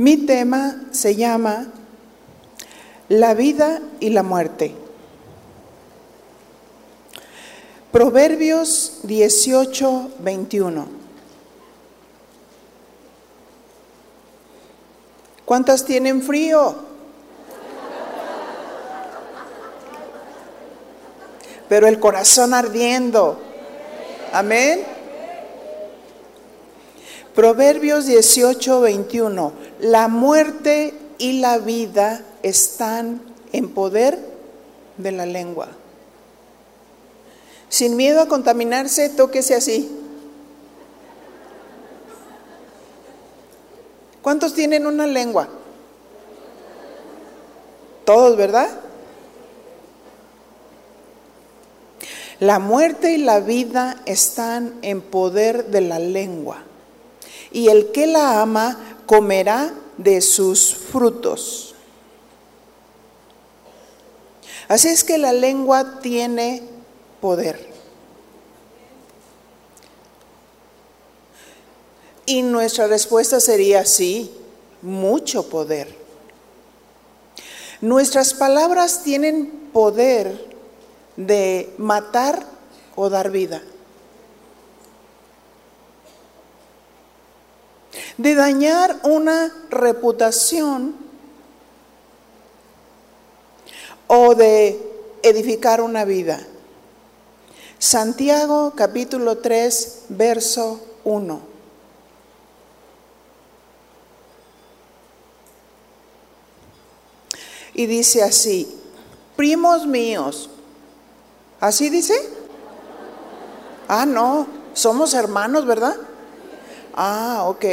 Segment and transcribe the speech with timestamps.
[0.00, 1.66] Mi tema se llama
[3.10, 4.74] La vida y la muerte.
[7.92, 10.86] Proverbios 18, 21.
[15.44, 16.76] ¿Cuántas tienen frío?
[21.68, 23.38] Pero el corazón ardiendo.
[24.32, 24.89] Amén.
[27.34, 29.52] Proverbios 18, 21.
[29.80, 34.18] La muerte y la vida están en poder
[34.96, 35.68] de la lengua.
[37.68, 39.90] Sin miedo a contaminarse, tóquese así.
[44.22, 45.48] ¿Cuántos tienen una lengua?
[48.04, 48.68] Todos, ¿verdad?
[52.40, 56.64] La muerte y la vida están en poder de la lengua,
[57.52, 61.74] y el que la ama comerá de sus frutos.
[64.68, 66.62] Así es que la lengua tiene
[67.20, 67.68] poder.
[72.24, 74.30] Y nuestra respuesta sería sí,
[74.82, 75.92] mucho poder.
[77.80, 80.48] Nuestras palabras tienen poder
[81.16, 82.46] de matar
[82.94, 83.62] o dar vida.
[88.16, 90.94] De dañar una reputación
[94.06, 94.80] o de
[95.22, 96.46] edificar una vida.
[97.78, 101.40] Santiago capítulo 3, verso 1.
[107.74, 108.68] Y dice así,
[109.36, 110.50] primos míos,
[111.60, 112.14] ¿así dice?
[113.88, 115.96] Ah, no, somos hermanos, ¿verdad?
[116.94, 117.64] Ah, ok.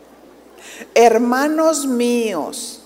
[0.94, 2.80] Hermanos míos,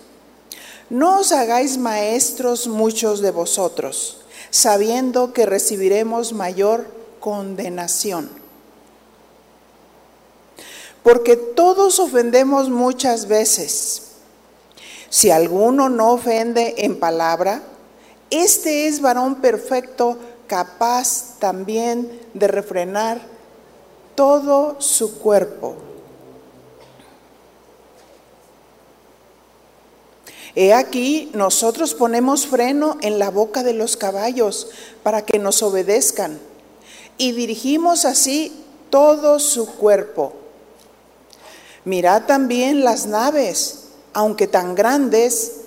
[0.91, 4.25] no os hagáis maestros muchos de vosotros
[4.55, 6.87] sabiendo que recibiremos mayor
[7.19, 8.31] condenación.
[11.03, 14.13] Porque todos ofendemos muchas veces.
[15.11, 17.63] Si alguno no ofende en palabra,
[18.31, 23.21] este es varón perfecto, capaz también de refrenar
[24.15, 25.77] todo su cuerpo.
[30.57, 34.69] He aquí, nosotros ponemos freno en la boca de los caballos
[35.03, 36.39] para que nos obedezcan
[37.19, 40.33] y dirigimos así todo su cuerpo.
[41.85, 45.63] Mirad también las naves, aunque tan grandes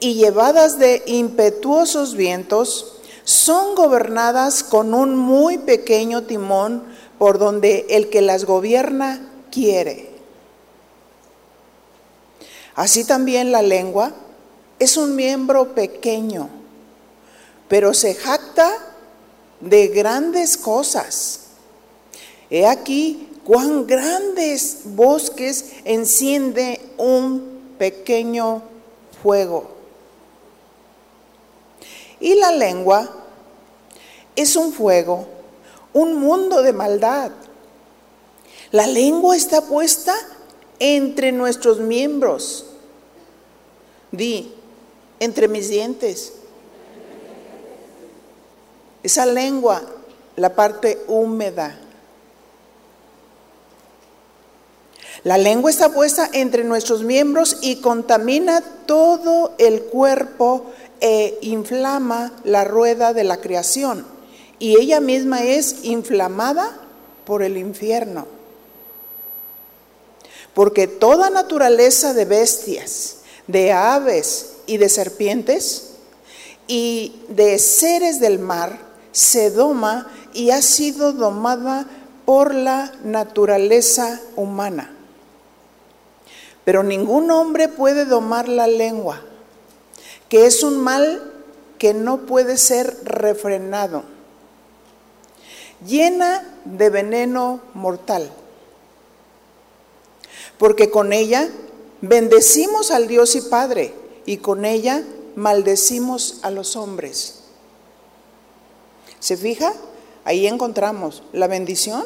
[0.00, 6.91] y llevadas de impetuosos vientos, son gobernadas con un muy pequeño timón
[7.22, 10.10] por donde el que las gobierna quiere.
[12.74, 14.12] Así también la lengua
[14.80, 16.50] es un miembro pequeño,
[17.68, 18.76] pero se jacta
[19.60, 21.42] de grandes cosas.
[22.50, 28.64] He aquí cuán grandes bosques enciende un pequeño
[29.22, 29.70] fuego.
[32.18, 33.08] Y la lengua
[34.34, 35.28] es un fuego,
[35.92, 37.32] un mundo de maldad.
[38.70, 40.14] La lengua está puesta
[40.78, 42.66] entre nuestros miembros.
[44.10, 44.52] Di,
[45.20, 46.32] entre mis dientes.
[49.02, 49.82] Esa lengua,
[50.36, 51.78] la parte húmeda.
[55.24, 60.66] La lengua está puesta entre nuestros miembros y contamina todo el cuerpo
[61.00, 64.04] e inflama la rueda de la creación.
[64.62, 66.78] Y ella misma es inflamada
[67.24, 68.28] por el infierno.
[70.54, 73.16] Porque toda naturaleza de bestias,
[73.48, 75.90] de aves, y de serpientes
[76.66, 78.78] y de seres del mar
[79.12, 81.86] se doma y ha sido domada
[82.24, 84.94] por la naturaleza humana.
[86.64, 89.20] Pero ningún hombre puede domar la lengua,
[90.28, 91.30] que es un mal
[91.78, 94.04] que no puede ser refrenado,
[95.86, 98.30] llena de veneno mortal.
[100.58, 101.48] Porque con ella
[102.00, 103.94] bendecimos al Dios y Padre
[104.26, 105.02] y con ella
[105.34, 107.40] maldecimos a los hombres.
[109.18, 109.72] ¿Se fija?
[110.24, 112.04] Ahí encontramos la bendición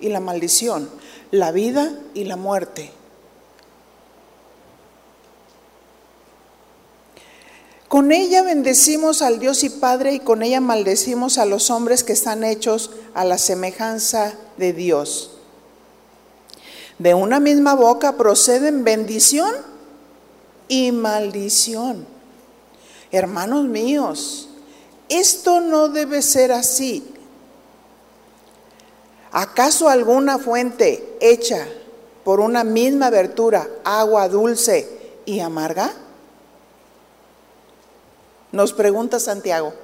[0.00, 0.88] y la maldición,
[1.30, 2.92] la vida y la muerte.
[7.88, 12.12] Con ella bendecimos al Dios y Padre y con ella maldecimos a los hombres que
[12.12, 15.30] están hechos a la semejanza de Dios.
[16.98, 19.50] De una misma boca proceden bendición
[20.68, 22.06] y maldición.
[23.10, 24.50] Hermanos míos,
[25.08, 27.02] esto no debe ser así.
[29.32, 31.66] ¿Acaso alguna fuente hecha
[32.22, 34.86] por una misma abertura, agua dulce
[35.24, 35.94] y amarga?
[38.52, 39.74] Nos pregunta Santiago.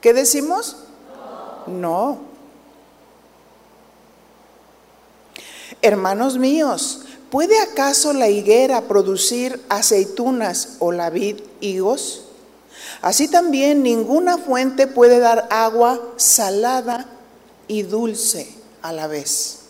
[0.00, 0.76] ¿Qué decimos?
[1.66, 2.18] No.
[5.82, 12.24] Hermanos míos, ¿puede acaso la higuera producir aceitunas o la vid higos?
[13.02, 17.06] Así también ninguna fuente puede dar agua salada
[17.68, 18.48] y dulce
[18.82, 19.60] a la vez.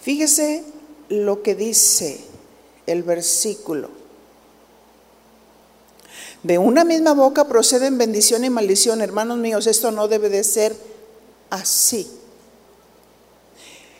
[0.00, 0.64] Fíjese
[1.08, 2.33] lo que dice
[2.86, 3.90] el versículo.
[6.42, 10.76] De una misma boca proceden bendición y maldición, hermanos míos, esto no debe de ser
[11.48, 12.06] así.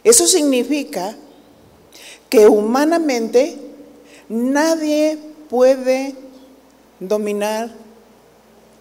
[0.02, 1.16] Eso significa
[2.28, 3.58] que humanamente
[4.28, 6.14] nadie puede
[7.00, 7.70] dominar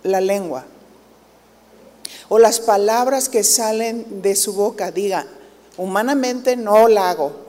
[0.03, 0.65] la lengua
[2.29, 4.91] o las palabras que salen de su boca.
[4.91, 5.25] Diga,
[5.77, 7.42] humanamente no la hago.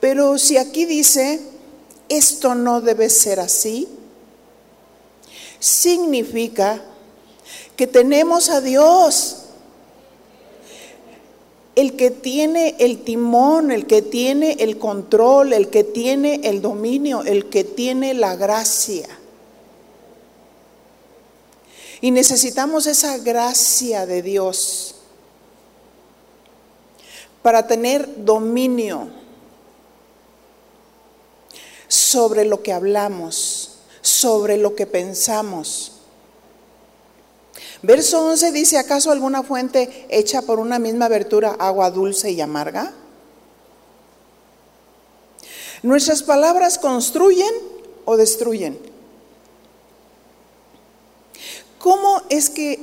[0.00, 1.40] Pero si aquí dice,
[2.08, 3.86] esto no debe ser así,
[5.58, 6.82] significa
[7.76, 9.36] que tenemos a Dios
[11.76, 17.22] el que tiene el timón, el que tiene el control, el que tiene el dominio,
[17.22, 19.06] el que tiene la gracia.
[22.00, 24.94] Y necesitamos esa gracia de Dios
[27.42, 29.19] para tener dominio
[31.90, 36.00] sobre lo que hablamos, sobre lo que pensamos
[37.82, 42.92] Verso 11 dice, ¿acaso alguna fuente hecha por una misma abertura agua dulce y amarga?
[45.82, 47.52] ¿Nuestras palabras construyen
[48.04, 48.78] o destruyen?
[51.78, 52.78] ¿Cómo es que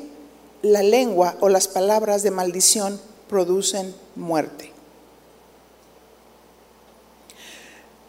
[0.63, 2.99] la lengua o las palabras de maldición
[3.29, 4.76] producen muerte?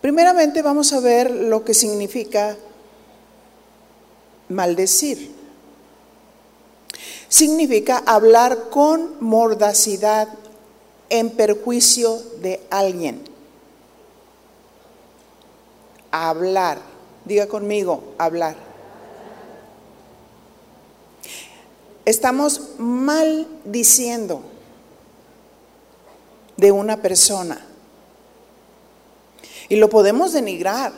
[0.00, 2.56] Primeramente vamos a ver lo que significa
[4.48, 5.38] maldecir
[7.28, 10.28] significa hablar con mordacidad
[11.10, 13.22] en perjuicio de alguien.
[16.10, 16.78] Hablar,
[17.24, 18.56] diga conmigo, hablar.
[22.04, 24.40] Estamos maldiciendo
[26.56, 27.67] de una persona
[29.68, 30.92] y lo podemos denigrar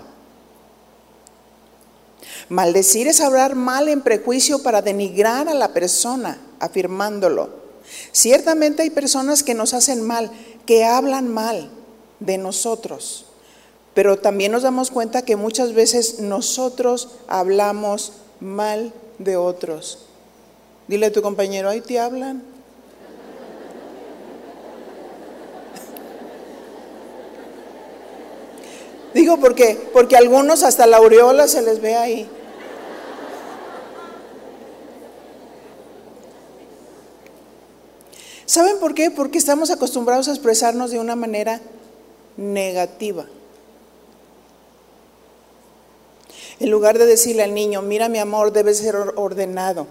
[2.51, 7.49] Maldecir es hablar mal en prejuicio para denigrar a la persona, afirmándolo.
[8.11, 10.33] Ciertamente hay personas que nos hacen mal,
[10.67, 11.71] que hablan mal
[12.19, 13.27] de nosotros,
[13.95, 20.07] pero también nos damos cuenta que muchas veces nosotros hablamos mal de otros.
[20.89, 22.43] Dile a tu compañero, ahí te hablan.
[29.15, 32.29] Digo porque porque algunos hasta la aureola se les ve ahí.
[38.47, 39.13] ¿Saben por qué?
[39.13, 41.61] Porque estamos acostumbrados a expresarnos de una manera
[42.37, 43.27] negativa.
[46.59, 49.87] En lugar de decirle al niño, mira mi amor, debes ser ordenado.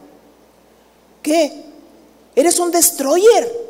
[1.23, 1.63] ¿Qué?
[2.35, 3.68] Eres un destroyer.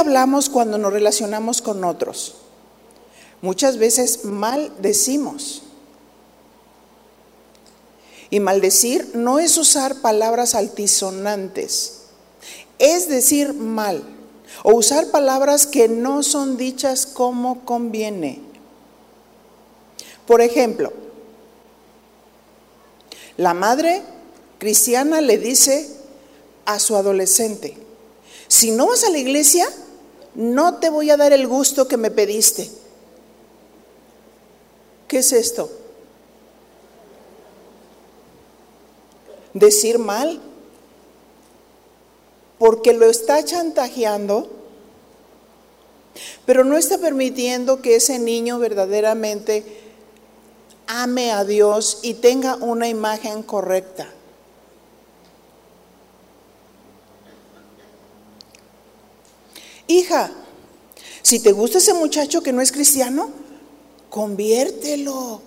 [0.00, 2.34] Hablamos cuando nos relacionamos con otros?
[3.42, 5.62] Muchas veces mal decimos.
[8.28, 12.02] Y maldecir no es usar palabras altisonantes,
[12.78, 14.02] es decir mal
[14.62, 18.40] o usar palabras que no son dichas como conviene.
[20.26, 20.92] Por ejemplo,
[23.36, 24.02] la madre
[24.58, 25.88] cristiana le dice
[26.66, 27.76] a su adolescente,
[28.46, 29.66] si no vas a la iglesia,
[30.34, 32.70] no te voy a dar el gusto que me pediste.
[35.08, 35.70] ¿Qué es esto?
[39.54, 40.40] decir mal,
[42.58, 44.48] porque lo está chantajeando,
[46.44, 49.64] pero no está permitiendo que ese niño verdaderamente
[50.86, 54.12] ame a Dios y tenga una imagen correcta.
[59.90, 60.30] Hija,
[61.22, 63.30] si te gusta ese muchacho que no es cristiano,
[64.08, 65.42] conviértelo.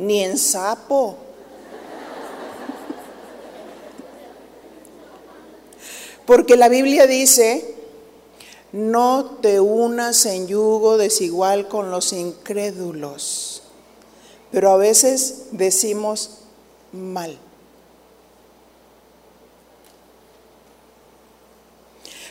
[0.00, 1.16] ni en sapo.
[6.24, 7.74] Porque la Biblia dice,
[8.72, 13.62] no te unas en yugo desigual con los incrédulos.
[14.50, 16.38] Pero a veces decimos
[16.92, 17.38] mal.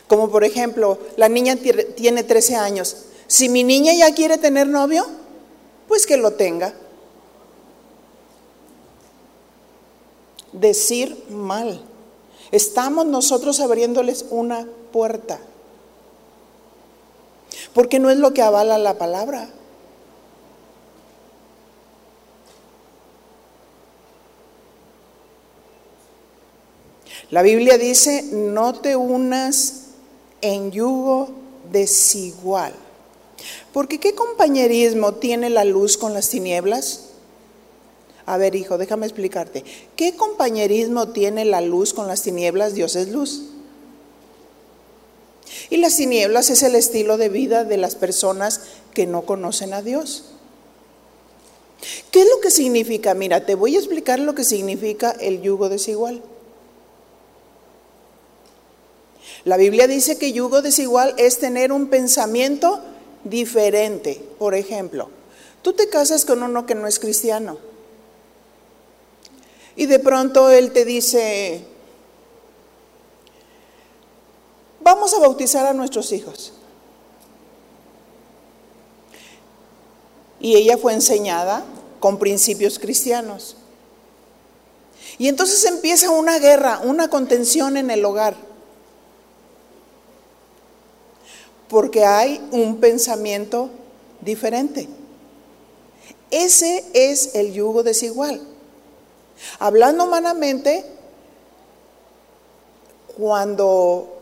[0.10, 1.56] Como por ejemplo, la niña
[1.96, 2.98] tiene 13 años.
[3.28, 5.06] Si mi niña ya quiere tener novio,
[5.88, 6.74] pues que lo tenga.
[10.52, 11.84] Decir mal.
[12.52, 15.40] Estamos nosotros abriéndoles una puerta.
[17.76, 19.48] Porque no es lo que avala la palabra.
[27.30, 29.89] La Biblia dice, no te unas
[30.42, 31.30] en yugo
[31.72, 32.74] desigual.
[33.74, 37.06] Porque ¿qué compañerismo tiene la luz con las tinieblas?
[38.26, 39.64] A ver, hijo, déjame explicarte.
[39.96, 42.76] ¿Qué compañerismo tiene la luz con las tinieblas?
[42.76, 43.44] Dios es luz.
[45.70, 48.62] Y las tinieblas es el estilo de vida de las personas
[48.94, 50.26] que no conocen a Dios.
[52.12, 53.14] ¿Qué es lo que significa?
[53.14, 56.22] Mira, te voy a explicar lo que significa el yugo desigual.
[59.46, 62.82] La Biblia dice que yugo desigual es tener un pensamiento
[63.24, 64.22] diferente.
[64.38, 65.10] Por ejemplo,
[65.62, 67.70] tú te casas con uno que no es cristiano
[69.80, 71.64] y de pronto él te dice,
[74.82, 76.52] vamos a bautizar a nuestros hijos.
[80.42, 81.64] Y ella fue enseñada
[82.02, 83.56] con principios cristianos.
[85.18, 88.36] Y entonces empieza una guerra, una contención en el hogar.
[91.70, 93.70] Porque hay un pensamiento
[94.22, 94.88] diferente.
[96.32, 98.42] Ese es el yugo desigual.
[99.60, 100.86] Hablando humanamente,
[103.18, 104.20] cuando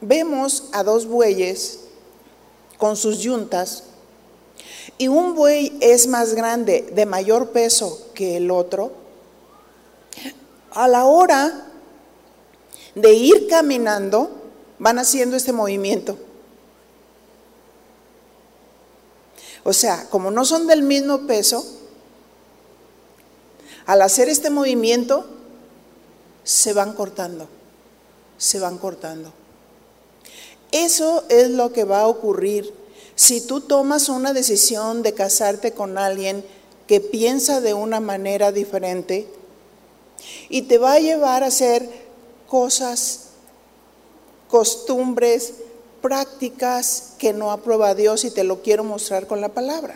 [0.00, 1.80] vemos a dos bueyes
[2.78, 3.84] con sus yuntas
[4.98, 8.92] y un buey es más grande, de mayor peso que el otro,
[10.70, 11.68] a la hora
[12.94, 14.30] de ir caminando
[14.78, 16.18] van haciendo este movimiento.
[19.64, 21.64] O sea, como no son del mismo peso,
[23.86, 25.26] al hacer este movimiento,
[26.44, 27.48] se van cortando,
[28.38, 29.32] se van cortando.
[30.72, 32.72] Eso es lo que va a ocurrir
[33.14, 36.44] si tú tomas una decisión de casarte con alguien
[36.86, 39.28] que piensa de una manera diferente
[40.48, 41.88] y te va a llevar a hacer
[42.48, 43.28] cosas,
[44.48, 45.54] costumbres,
[46.02, 49.94] prácticas que no aprueba Dios y te lo quiero mostrar con la palabra.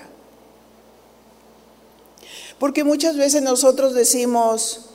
[2.59, 4.87] Porque muchas veces nosotros decimos,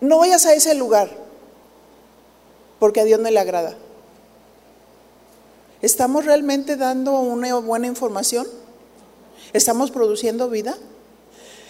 [0.00, 1.10] no vayas a ese lugar,
[2.78, 3.74] porque a Dios no le agrada.
[5.80, 8.46] ¿Estamos realmente dando una buena información?
[9.52, 10.76] ¿Estamos produciendo vida?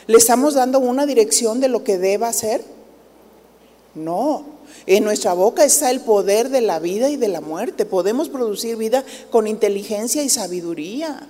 [0.07, 2.65] ¿Le estamos dando una dirección de lo que deba hacer?
[3.95, 4.45] No,
[4.87, 7.85] en nuestra boca está el poder de la vida y de la muerte.
[7.87, 11.29] Podemos producir vida con inteligencia y sabiduría.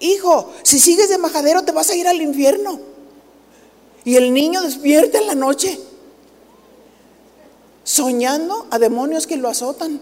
[0.00, 2.80] Hijo, si sigues de majadero te vas a ir al infierno.
[4.04, 5.80] Y el niño despierta en la noche,
[7.84, 10.00] soñando a demonios que lo azotan.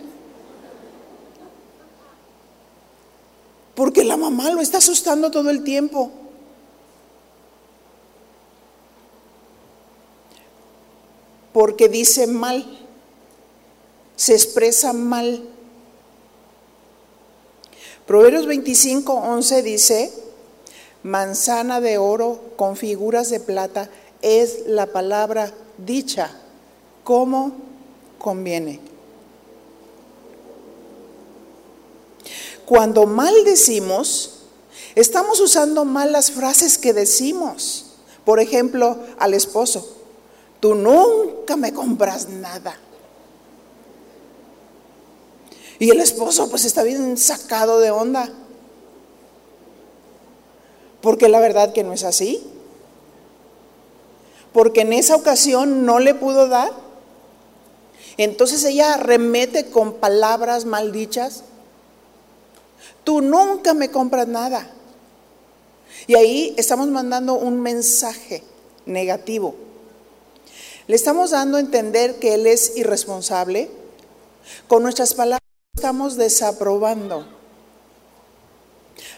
[3.74, 6.10] Porque la mamá lo está asustando todo el tiempo.
[11.52, 12.78] Porque dice mal,
[14.16, 15.48] se expresa mal.
[18.06, 20.12] Proverbios 25, 11 dice,
[21.02, 23.90] manzana de oro con figuras de plata
[24.22, 26.30] es la palabra dicha,
[27.04, 27.52] como
[28.18, 28.80] conviene.
[32.64, 34.44] Cuando mal decimos,
[34.94, 37.86] estamos usando mal las frases que decimos.
[38.24, 40.01] Por ejemplo, al esposo,
[40.62, 42.78] tú nunca me compras nada.
[45.80, 48.30] Y el esposo pues está bien sacado de onda.
[51.00, 52.46] Porque la verdad que no es así.
[54.52, 56.70] Porque en esa ocasión no le pudo dar.
[58.16, 61.42] Entonces ella remete con palabras maldichas.
[63.02, 64.70] Tú nunca me compras nada.
[66.06, 68.44] Y ahí estamos mandando un mensaje
[68.86, 69.56] negativo.
[70.88, 73.70] Le estamos dando a entender que Él es irresponsable
[74.66, 75.40] con nuestras palabras.
[75.74, 77.26] estamos desaprobando.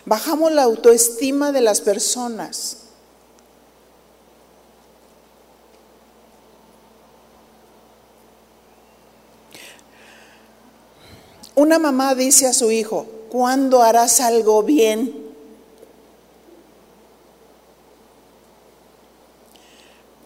[0.05, 2.79] Bajamos la autoestima de las personas.
[11.55, 15.24] Una mamá dice a su hijo, ¿cuándo harás algo bien?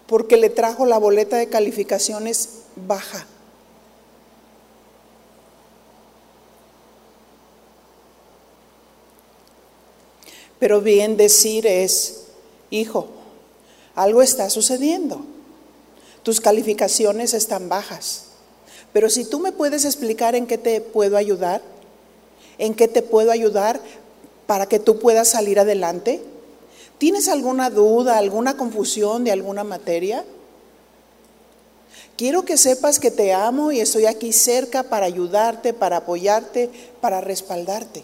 [0.08, 3.26] Porque le trajo la boleta de calificaciones baja.
[10.58, 12.24] Pero bien decir es,
[12.70, 13.06] hijo,
[13.94, 15.24] algo está sucediendo.
[16.22, 18.24] Tus calificaciones están bajas.
[18.92, 21.62] Pero si tú me puedes explicar en qué te puedo ayudar,
[22.58, 23.80] en qué te puedo ayudar
[24.46, 26.20] para que tú puedas salir adelante.
[26.98, 30.24] ¿Tienes alguna duda, alguna confusión de alguna materia?
[32.16, 37.20] Quiero que sepas que te amo y estoy aquí cerca para ayudarte, para apoyarte, para
[37.20, 38.02] respaldarte.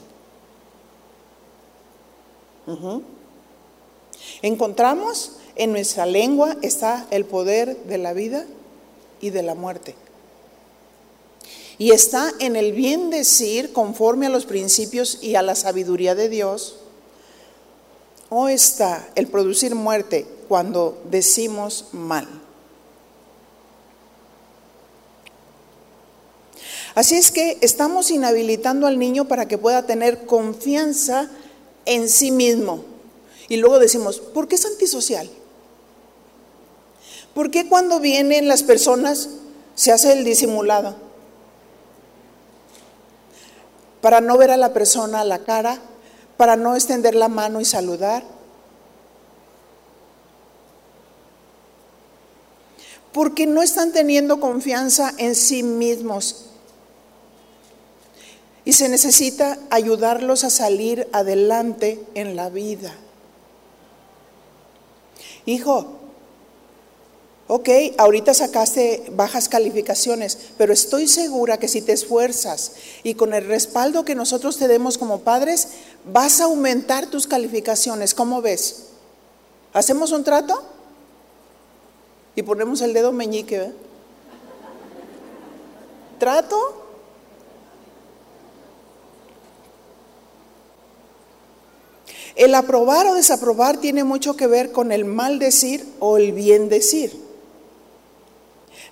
[4.42, 8.46] Encontramos en nuestra lengua está el poder de la vida
[9.20, 9.94] y de la muerte
[11.78, 16.28] y está en el bien decir conforme a los principios y a la sabiduría de
[16.28, 16.76] Dios,
[18.28, 22.28] o está el producir muerte cuando decimos mal.
[26.94, 31.28] Así es que estamos inhabilitando al niño para que pueda tener confianza
[31.86, 32.84] en sí mismo.
[33.48, 35.28] Y luego decimos, ¿por qué es antisocial?
[37.34, 39.28] ¿Por qué cuando vienen las personas
[39.74, 41.04] se hace el disimulado?
[44.04, 45.78] para no ver a la persona la cara,
[46.36, 48.24] para no extender la mano y saludar.
[53.12, 56.46] Porque no están teniendo confianza en sí mismos.
[58.64, 62.92] Y se necesita ayudarlos a salir adelante en la vida.
[65.46, 66.03] Hijo,
[67.46, 73.44] Ok, ahorita sacaste bajas calificaciones, pero estoy segura que si te esfuerzas y con el
[73.46, 75.68] respaldo que nosotros te demos como padres,
[76.10, 78.14] vas a aumentar tus calificaciones.
[78.14, 78.84] ¿Cómo ves?
[79.74, 80.62] ¿Hacemos un trato?
[82.34, 83.56] Y ponemos el dedo meñique.
[83.56, 83.72] ¿eh?
[86.18, 86.80] ¿Trato?
[92.36, 96.70] El aprobar o desaprobar tiene mucho que ver con el mal decir o el bien
[96.70, 97.23] decir.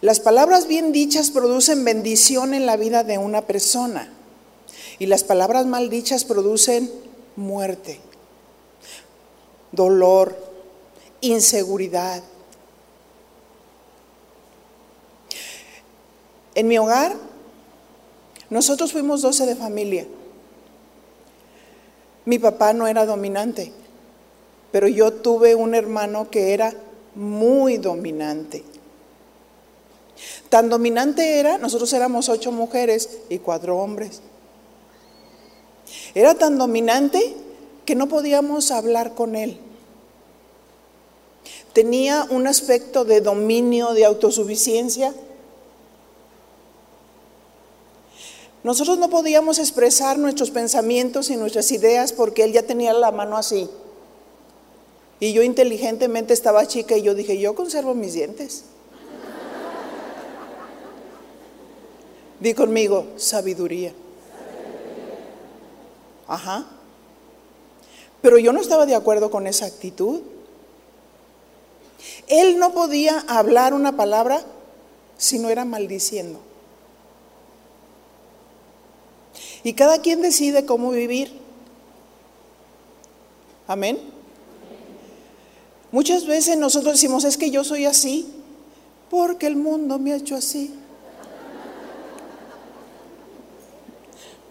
[0.02, 4.12] Las palabras bien dichas producen bendición en la vida de una persona
[4.98, 6.90] y las palabras mal dichas producen
[7.36, 8.00] muerte,
[9.70, 10.36] dolor,
[11.20, 12.20] inseguridad.
[16.56, 17.14] En mi hogar,
[18.50, 20.08] nosotros fuimos 12 de familia.
[22.24, 23.72] Mi papá no era dominante,
[24.72, 26.74] pero yo tuve un hermano que era
[27.14, 28.64] muy dominante.
[30.48, 34.20] Tan dominante era, nosotros éramos ocho mujeres y cuatro hombres.
[36.14, 37.34] Era tan dominante
[37.84, 39.58] que no podíamos hablar con él.
[41.72, 45.14] Tenía un aspecto de dominio, de autosuficiencia.
[48.62, 53.36] Nosotros no podíamos expresar nuestros pensamientos y nuestras ideas porque él ya tenía la mano
[53.36, 53.68] así.
[55.18, 58.64] Y yo inteligentemente estaba chica y yo dije, yo conservo mis dientes.
[62.42, 63.92] Di conmigo, sabiduría.
[66.26, 66.66] Ajá.
[68.20, 70.22] Pero yo no estaba de acuerdo con esa actitud.
[72.26, 74.42] Él no podía hablar una palabra
[75.16, 76.40] si no era maldiciendo.
[79.62, 81.32] Y cada quien decide cómo vivir.
[83.68, 84.00] Amén.
[85.92, 88.26] Muchas veces nosotros decimos, es que yo soy así,
[89.10, 90.81] porque el mundo me ha hecho así.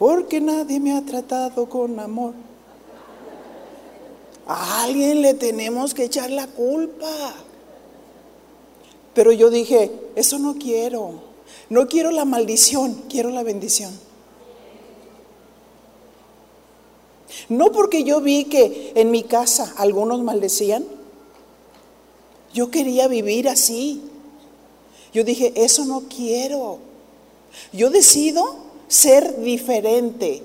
[0.01, 2.33] Porque nadie me ha tratado con amor.
[4.47, 7.35] A alguien le tenemos que echar la culpa.
[9.13, 11.21] Pero yo dije, eso no quiero.
[11.69, 13.91] No quiero la maldición, quiero la bendición.
[17.47, 20.83] No porque yo vi que en mi casa algunos maldecían.
[22.55, 24.01] Yo quería vivir así.
[25.13, 26.79] Yo dije, eso no quiero.
[27.71, 30.43] Yo decido ser diferente.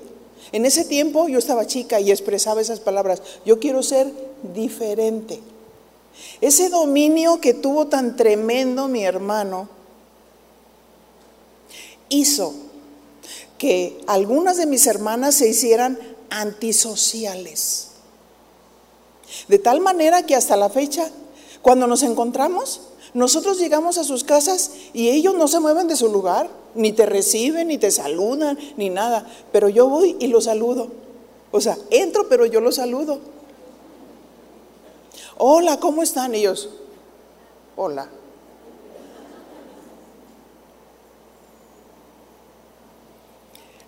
[0.53, 4.13] En ese tiempo yo estaba chica y expresaba esas palabras, yo quiero ser
[4.55, 5.41] diferente.
[6.41, 9.69] Ese dominio que tuvo tan tremendo mi hermano
[12.09, 12.55] hizo
[13.59, 15.99] que algunas de mis hermanas se hicieran
[16.31, 17.89] antisociales.
[19.49, 21.11] De tal manera que hasta la fecha,
[21.63, 22.81] cuando nos encontramos,
[23.15, 27.07] nosotros llegamos a sus casas y ellos no se mueven de su lugar, ni te
[27.07, 29.27] reciben, ni te saludan, ni nada.
[29.53, 30.89] Pero yo voy y los saludo.
[31.51, 33.21] O sea, entro, pero yo los saludo.
[35.39, 36.71] Hola, ¿cómo están ellos?
[37.77, 38.09] Hola.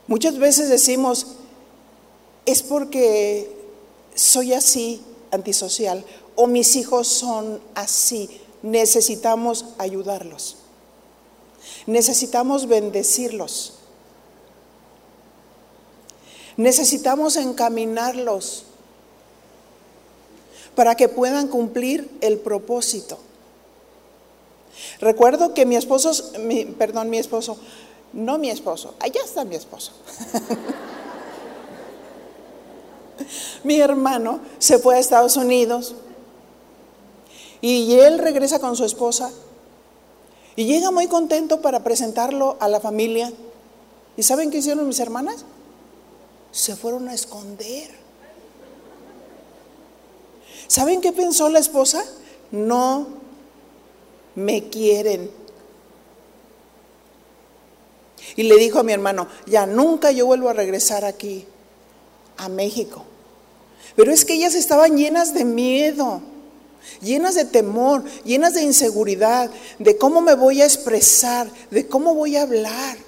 [0.06, 1.26] Muchas veces decimos,
[2.46, 3.54] es porque
[4.14, 6.02] soy así, antisocial,
[6.34, 10.56] o mis hijos son así, necesitamos ayudarlos.
[11.86, 13.74] Necesitamos bendecirlos.
[16.56, 18.64] Necesitamos encaminarlos
[20.74, 23.18] para que puedan cumplir el propósito.
[25.00, 26.12] Recuerdo que mi esposo,
[26.78, 27.58] perdón, mi esposo,
[28.12, 29.92] no mi esposo, allá está mi esposo.
[33.64, 35.94] mi hermano se fue a Estados Unidos
[37.60, 39.30] y él regresa con su esposa
[40.58, 43.32] y llega muy contento para presentarlo a la familia.
[44.16, 45.44] ¿Y saben qué hicieron mis hermanas?
[46.50, 47.88] Se fueron a esconder.
[50.66, 52.04] ¿Saben qué pensó la esposa?
[52.50, 53.06] No
[54.34, 55.30] me quieren.
[58.34, 61.46] Y le dijo a mi hermano, ya nunca yo vuelvo a regresar aquí,
[62.36, 63.04] a México.
[63.94, 66.20] Pero es que ellas estaban llenas de miedo,
[67.00, 72.36] llenas de temor, llenas de inseguridad, de cómo me voy a expresar, de cómo voy
[72.36, 72.98] a hablar.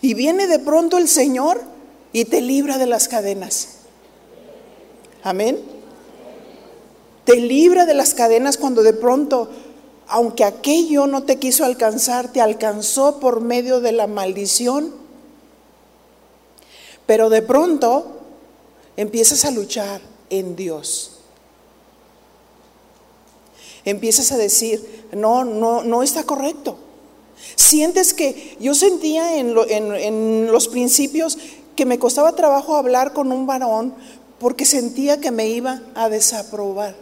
[0.00, 1.62] Y viene de pronto el Señor
[2.12, 3.68] y te libra de las cadenas.
[5.22, 5.60] Amén.
[7.24, 9.48] Te libra de las cadenas cuando de pronto,
[10.08, 15.01] aunque aquello no te quiso alcanzar, te alcanzó por medio de la maldición.
[17.06, 18.20] Pero de pronto
[18.96, 21.18] empiezas a luchar en Dios.
[23.84, 26.78] Empiezas a decir, no, no, no está correcto.
[27.56, 31.38] Sientes que yo sentía en, los principios
[31.74, 33.94] que me costaba trabajo hablar con un varón
[34.38, 36.94] porque sentía que me iba a desaprobar.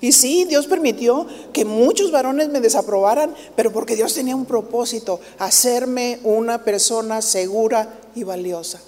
[0.00, 5.20] Y sí, Dios permitió que muchos varones me desaprobaran, pero porque Dios tenía un propósito,
[5.38, 8.80] hacerme una persona segura y valiosa.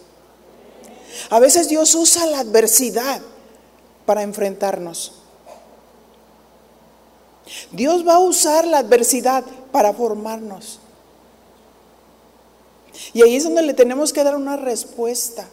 [1.30, 3.20] A veces Dios usa la adversidad
[4.04, 5.12] para enfrentarnos.
[7.70, 10.80] Dios va a usar la adversidad para formarnos.
[13.12, 15.48] Y ahí es donde le tenemos que dar una respuesta.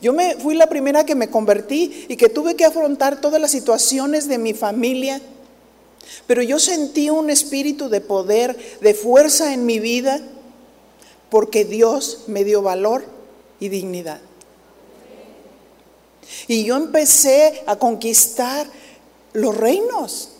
[0.00, 3.52] Yo me fui la primera que me convertí y que tuve que afrontar todas las
[3.52, 5.20] situaciones de mi familia,
[6.26, 10.20] pero yo sentí un espíritu de poder, de fuerza en mi vida,
[11.30, 13.04] porque Dios me dio valor
[13.60, 14.20] y dignidad.
[16.48, 18.66] Y yo empecé a conquistar
[19.32, 20.30] los reinos.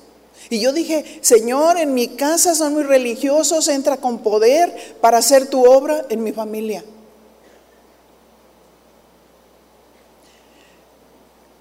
[0.49, 5.49] Y yo dije, Señor, en mi casa son muy religiosos, entra con poder para hacer
[5.49, 6.85] tu obra en mi familia.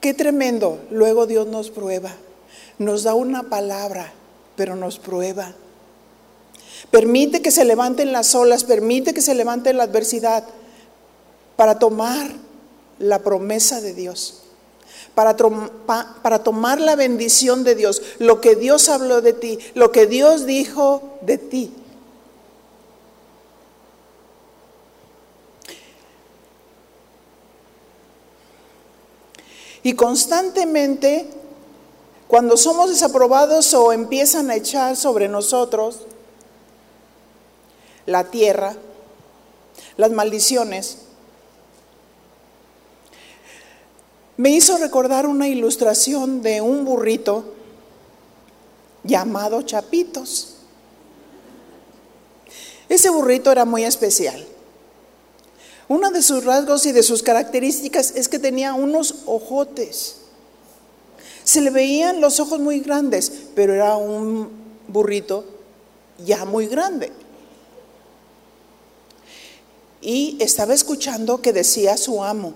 [0.01, 0.79] Qué tremendo.
[0.91, 2.15] Luego Dios nos prueba.
[2.77, 4.13] Nos da una palabra,
[4.55, 5.55] pero nos prueba.
[6.95, 10.45] Permite que se levanten las olas, permite que se levante la adversidad
[11.57, 12.31] para tomar
[12.99, 14.43] la promesa de Dios,
[15.13, 20.05] para, para, tomar la bendición de Dios, lo que Dios habló de ti, lo que
[20.05, 21.73] Dios dijo de ti.
[29.83, 31.27] Y constantemente,
[32.29, 36.05] cuando somos desaprobados o empiezan a echar sobre nosotros
[38.05, 38.75] la tierra,
[39.97, 40.99] las maldiciones,
[44.37, 47.53] me hizo recordar una ilustración de un burrito
[49.03, 50.55] llamado Chapitos.
[52.89, 54.45] Ese burrito era muy especial.
[55.87, 60.17] Uno de sus rasgos y de sus características es que tenía unos ojotes.
[61.43, 64.49] Se le veían los ojos muy grandes, pero era un
[64.87, 65.45] burrito
[66.25, 67.11] ya muy grande.
[70.05, 72.53] Y estaba escuchando que decía su amo,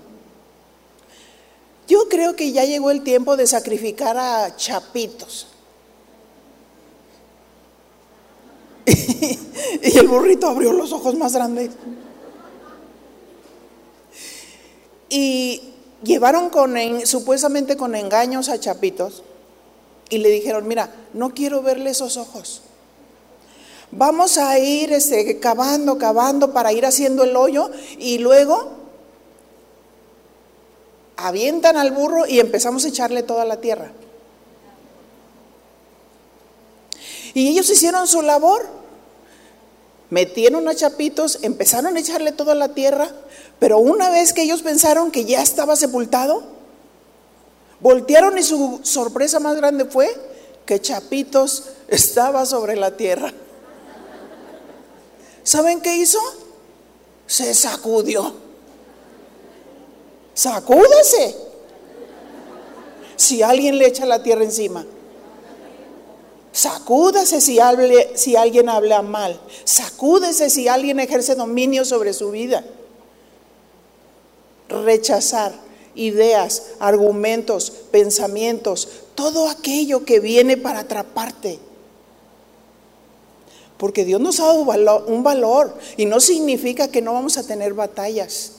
[1.88, 5.48] yo creo que ya llegó el tiempo de sacrificar a chapitos.
[8.86, 11.72] y el burrito abrió los ojos más grandes.
[15.10, 16.76] Y llevaron con,
[17.08, 19.24] supuestamente con engaños a Chapitos
[20.12, 22.62] Y le dijeron, mira, no quiero verle esos ojos.
[23.92, 28.72] Vamos a ir este, cavando, cavando para ir haciendo el hoyo y luego
[31.18, 33.92] avientan al burro y empezamos a echarle toda la tierra.
[37.34, 38.80] Y ellos hicieron su labor.
[40.10, 43.12] Metieron a chapitos, empezaron a echarle toda la tierra,
[43.60, 46.42] pero una vez que ellos pensaron que ya estaba sepultado,
[47.80, 50.10] voltearon y su sorpresa más grande fue
[50.66, 53.32] que Chapitos estaba sobre la tierra.
[55.44, 56.20] ¿Saben qué hizo?
[57.28, 58.34] Se sacudió.
[60.34, 61.36] Sacúdese.
[63.16, 64.86] Si alguien le echa la tierra encima.
[66.52, 67.60] Sacúdase si,
[68.16, 69.40] si alguien habla mal.
[69.64, 72.64] Sacúdese si alguien ejerce dominio sobre su vida.
[74.70, 75.54] Rechazar
[75.96, 81.60] ideas, argumentos, pensamientos, todo aquello que viene para atraparte.
[83.80, 87.74] Porque Dios nos ha dado un valor y no significa que no vamos a tener
[87.74, 88.52] batallas.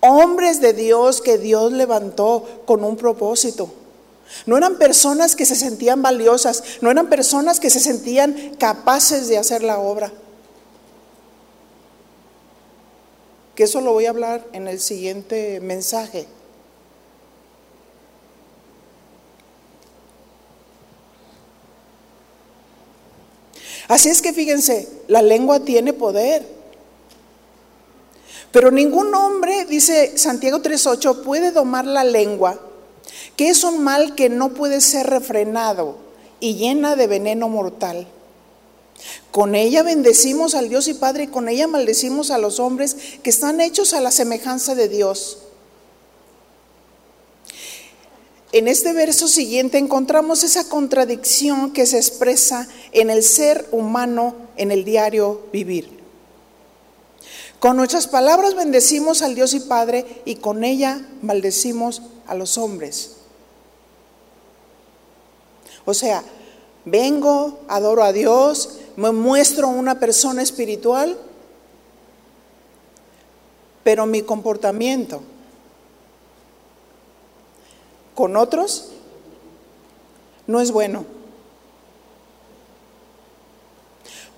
[0.00, 3.70] Hombres de Dios que Dios levantó con un propósito.
[4.44, 9.38] No eran personas que se sentían valiosas, no eran personas que se sentían capaces de
[9.38, 10.12] hacer la obra.
[13.54, 16.26] Que eso lo voy a hablar en el siguiente mensaje.
[23.88, 26.46] Así es que fíjense, la lengua tiene poder.
[28.50, 32.58] Pero ningún hombre, dice Santiago 3.8, puede domar la lengua,
[33.36, 35.98] que es un mal que no puede ser refrenado
[36.40, 38.06] y llena de veneno mortal.
[39.30, 43.30] Con ella bendecimos al Dios y Padre y con ella maldecimos a los hombres que
[43.30, 45.38] están hechos a la semejanza de Dios.
[48.56, 54.70] En este verso siguiente encontramos esa contradicción que se expresa en el ser humano en
[54.70, 55.90] el diario vivir.
[57.60, 63.16] Con nuestras palabras bendecimos al Dios y Padre y con ella maldecimos a los hombres.
[65.84, 66.24] O sea,
[66.86, 71.18] vengo, adoro a Dios, me muestro una persona espiritual,
[73.84, 75.20] pero mi comportamiento
[78.16, 78.88] con otros
[80.48, 81.04] no es bueno.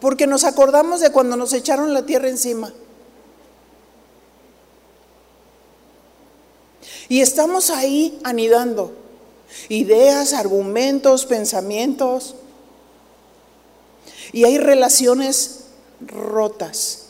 [0.00, 2.72] Porque nos acordamos de cuando nos echaron la tierra encima.
[7.08, 8.92] Y estamos ahí anidando
[9.68, 12.34] ideas, argumentos, pensamientos.
[14.32, 15.64] Y hay relaciones
[16.00, 17.07] rotas.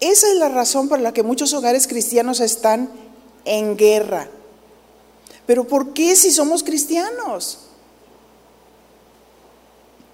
[0.00, 2.90] Esa es la razón por la que muchos hogares cristianos están
[3.44, 4.28] en guerra.
[5.46, 7.58] Pero ¿por qué si somos cristianos?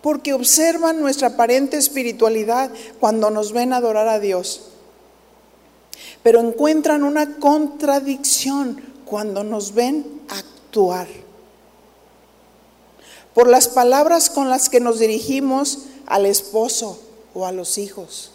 [0.03, 4.63] Porque observan nuestra aparente espiritualidad cuando nos ven adorar a Dios.
[6.23, 11.07] Pero encuentran una contradicción cuando nos ven actuar.
[13.35, 17.01] Por las palabras con las que nos dirigimos al esposo
[17.35, 18.33] o a los hijos.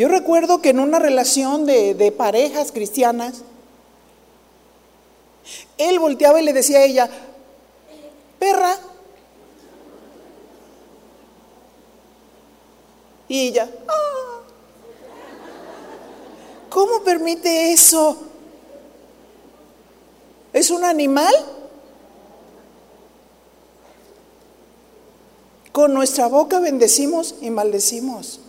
[0.00, 3.42] Yo recuerdo que en una relación de, parejas cristianas,
[5.76, 7.10] él volteaba y le decía a ella,
[8.38, 8.78] perra.
[13.28, 14.40] Y ella, ah,
[16.70, 18.16] ¿cómo permite eso?
[20.54, 21.34] ¿Es un animal?
[25.72, 28.40] Con nuestra boca bendecimos y maldecimos.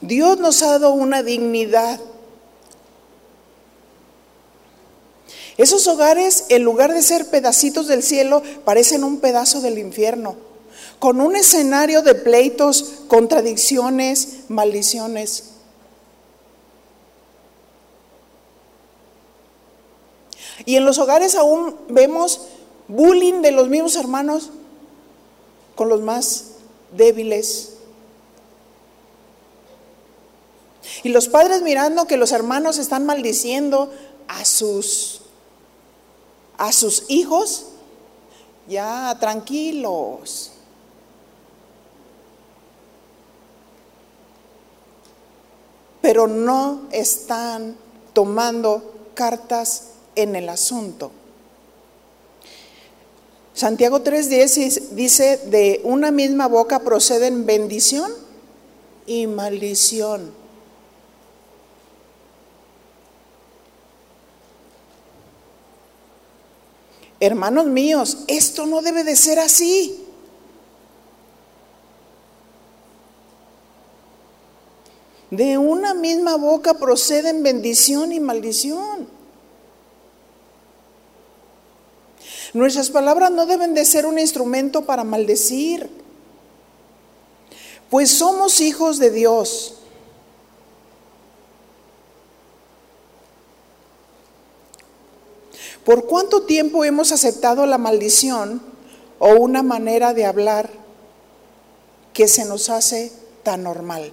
[0.00, 2.00] Dios nos ha dado una dignidad.
[5.56, 10.36] Esos hogares, en lugar de ser pedacitos del cielo, parecen un pedazo del infierno,
[10.98, 15.50] con un escenario de pleitos, contradicciones, maldiciones.
[20.64, 22.42] Y en los hogares aún vemos
[22.88, 24.50] bullying de los mismos hermanos
[25.74, 26.52] con los más
[26.96, 27.74] débiles.
[31.02, 33.90] Y los padres mirando que los hermanos están maldiciendo
[34.28, 35.20] a sus
[36.60, 37.64] a sus hijos,
[38.68, 40.50] ya tranquilos.
[46.02, 47.76] Pero no están
[48.12, 51.12] tomando cartas en el asunto.
[53.54, 58.12] Santiago 3:10 dice, de una misma boca proceden bendición
[59.06, 60.39] y maldición.
[67.20, 70.06] Hermanos míos, esto no debe de ser así.
[75.30, 79.06] De una misma boca proceden bendición y maldición.
[82.54, 85.88] Nuestras palabras no deben de ser un instrumento para maldecir,
[87.90, 89.79] pues somos hijos de Dios.
[95.84, 98.60] ¿Por cuánto tiempo hemos aceptado la maldición
[99.18, 100.70] o una manera de hablar
[102.12, 103.10] que se nos hace
[103.42, 104.12] tan normal?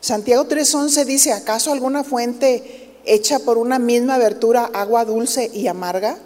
[0.00, 6.18] Santiago 3:11 dice, ¿acaso alguna fuente hecha por una misma abertura agua dulce y amarga?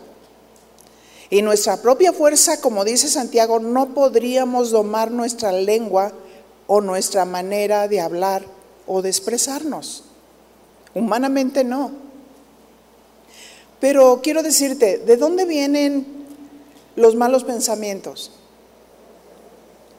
[1.31, 6.12] Y nuestra propia fuerza, como dice Santiago, no podríamos domar nuestra lengua
[6.66, 8.60] o nuestra manera de hablar
[8.92, 10.03] o de expresarnos.
[10.94, 11.92] Humanamente no.
[13.79, 16.05] Pero quiero decirte, ¿de dónde vienen
[16.96, 18.33] los malos pensamientos?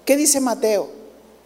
[0.03, 0.89] ¿Qué dice Mateo?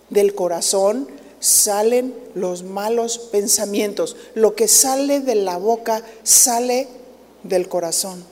[0.10, 1.08] Del corazón
[1.40, 4.18] salen los malos pensamientos.
[4.34, 6.88] Lo que sale de la boca sale
[7.44, 8.24] del corazón.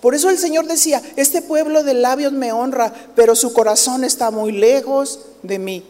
[0.00, 4.30] Por eso el Señor decía, este pueblo de labios me honra, pero su corazón está
[4.30, 5.84] muy lejos de mí.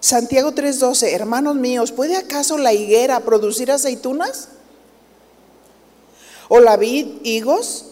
[0.00, 4.48] Santiago 3:12, hermanos míos, ¿puede acaso la higuera producir aceitunas?
[6.48, 7.86] ¿O la vid higos?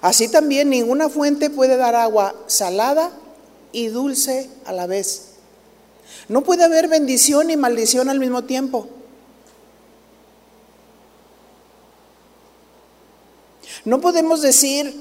[0.00, 3.10] Así también ninguna fuente puede dar agua salada
[3.72, 5.32] y dulce a la vez.
[6.28, 8.88] No puede haber bendición y maldición al mismo tiempo.
[13.84, 14.94] No podemos decir,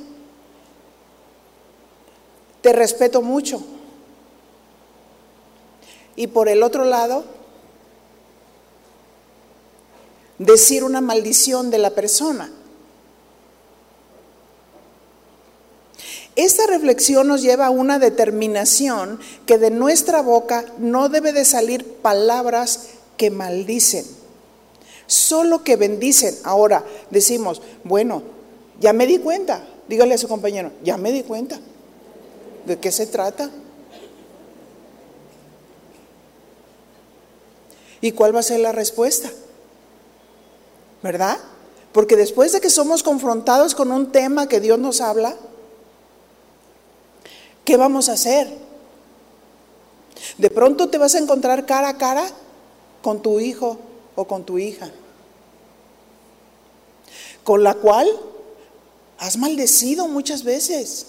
[2.61, 3.63] te respeto mucho.
[6.15, 7.25] Y por el otro lado,
[10.37, 12.51] decir una maldición de la persona.
[16.35, 21.85] Esta reflexión nos lleva a una determinación que de nuestra boca no debe de salir
[21.85, 24.05] palabras que maldicen,
[25.07, 26.35] solo que bendicen.
[26.43, 28.21] Ahora decimos, bueno,
[28.81, 31.57] ya me di cuenta, dígale a su compañero, ya me di cuenta.
[32.65, 33.49] ¿De qué se trata?
[38.05, 39.31] ¿Y cuál va a ser la respuesta?
[41.01, 41.39] ¿Verdad?
[41.91, 45.35] Porque después de que somos confrontados con un tema que Dios nos habla,
[47.63, 48.47] ¿qué vamos a hacer?
[50.37, 52.27] De pronto te vas a encontrar cara a cara
[53.01, 53.79] con tu hijo
[54.15, 54.91] o con tu hija,
[57.43, 58.07] con la cual
[59.17, 61.07] has maldecido muchas veces.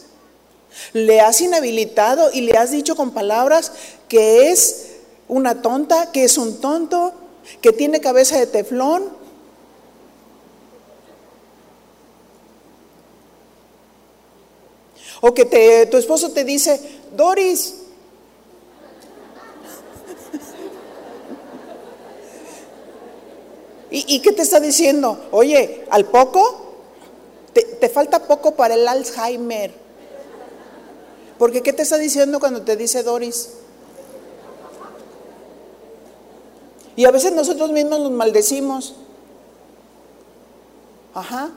[0.94, 3.72] Le has inhabilitado y le has dicho con palabras
[4.08, 4.85] que es
[5.28, 7.12] una tonta, que es un tonto,
[7.60, 9.04] que tiene cabeza de teflón.
[15.20, 16.80] O que te, tu esposo te dice,
[17.16, 17.74] Doris,
[23.88, 25.28] ¿Y, qué te está diciendo?
[25.30, 26.74] Oye, al poco,
[27.52, 29.72] te, te, falta poco para el Alzheimer.
[31.38, 33.50] Porque ¿qué te está diciendo cuando te dice Doris?
[36.96, 38.94] Y a veces nosotros mismos nos maldecimos.
[41.14, 41.50] Ajá.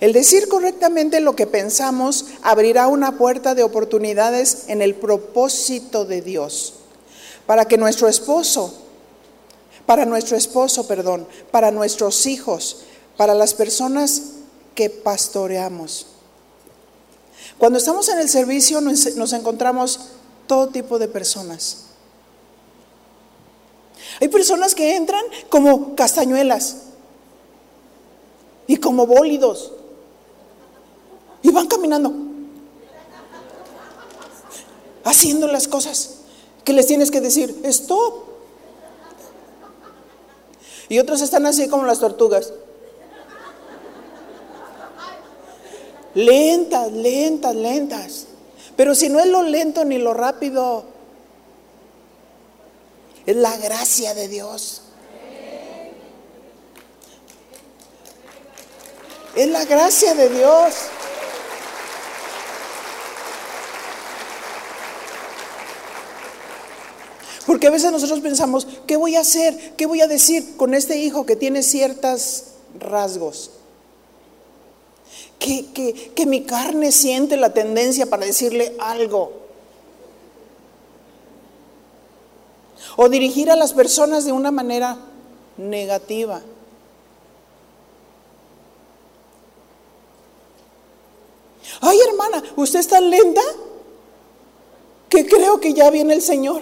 [0.00, 6.22] El decir correctamente lo que pensamos abrirá una puerta de oportunidades en el propósito de
[6.22, 6.74] Dios
[7.46, 8.74] para que nuestro esposo,
[9.86, 12.82] para nuestro esposo, perdón, para nuestros hijos,
[13.16, 14.22] para las personas
[14.74, 16.06] que pastoreamos.
[17.56, 20.00] Cuando estamos en el servicio nos, nos encontramos
[20.48, 21.84] todo tipo de personas.
[24.20, 26.78] Hay personas que entran como castañuelas
[28.66, 29.72] y como bólidos
[31.42, 32.12] y van caminando,
[35.04, 36.16] haciendo las cosas
[36.64, 38.24] que les tienes que decir, stop.
[40.88, 42.52] Y otros están así como las tortugas.
[46.14, 48.27] Lentas, lentas, lentas.
[48.78, 50.84] Pero si no es lo lento ni lo rápido,
[53.26, 54.82] es la gracia de Dios.
[59.34, 60.74] Es la gracia de Dios.
[67.48, 69.74] Porque a veces nosotros pensamos, ¿qué voy a hacer?
[69.76, 72.44] ¿Qué voy a decir con este hijo que tiene ciertos
[72.78, 73.57] rasgos?
[75.38, 79.32] Que, que, que mi carne siente la tendencia para decirle algo.
[82.96, 84.98] O dirigir a las personas de una manera
[85.56, 86.42] negativa.
[91.80, 93.42] Ay, hermana, ¿usted está lenta?
[95.08, 96.60] Que creo que ya viene el Señor.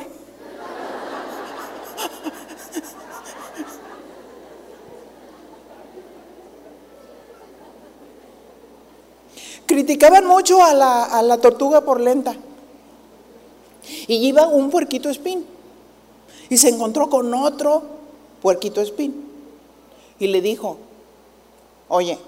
[9.77, 12.35] Criticaban mucho a la, a la tortuga por lenta.
[14.07, 15.45] Y iba un puerquito espín.
[16.49, 17.83] Y se encontró con otro
[18.41, 19.29] puerquito espín.
[20.19, 20.79] Y le dijo,
[21.89, 22.19] oye,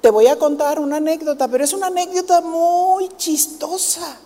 [0.00, 4.20] te voy a contar una anécdota, pero es una anécdota muy chistosa.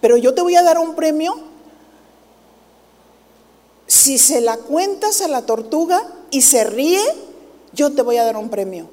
[0.00, 1.32] Pero yo te voy a dar un premio
[3.86, 6.02] si se la cuentas a la tortuga
[6.32, 7.27] y se ríe,
[7.72, 8.88] yo te voy a dar un premio.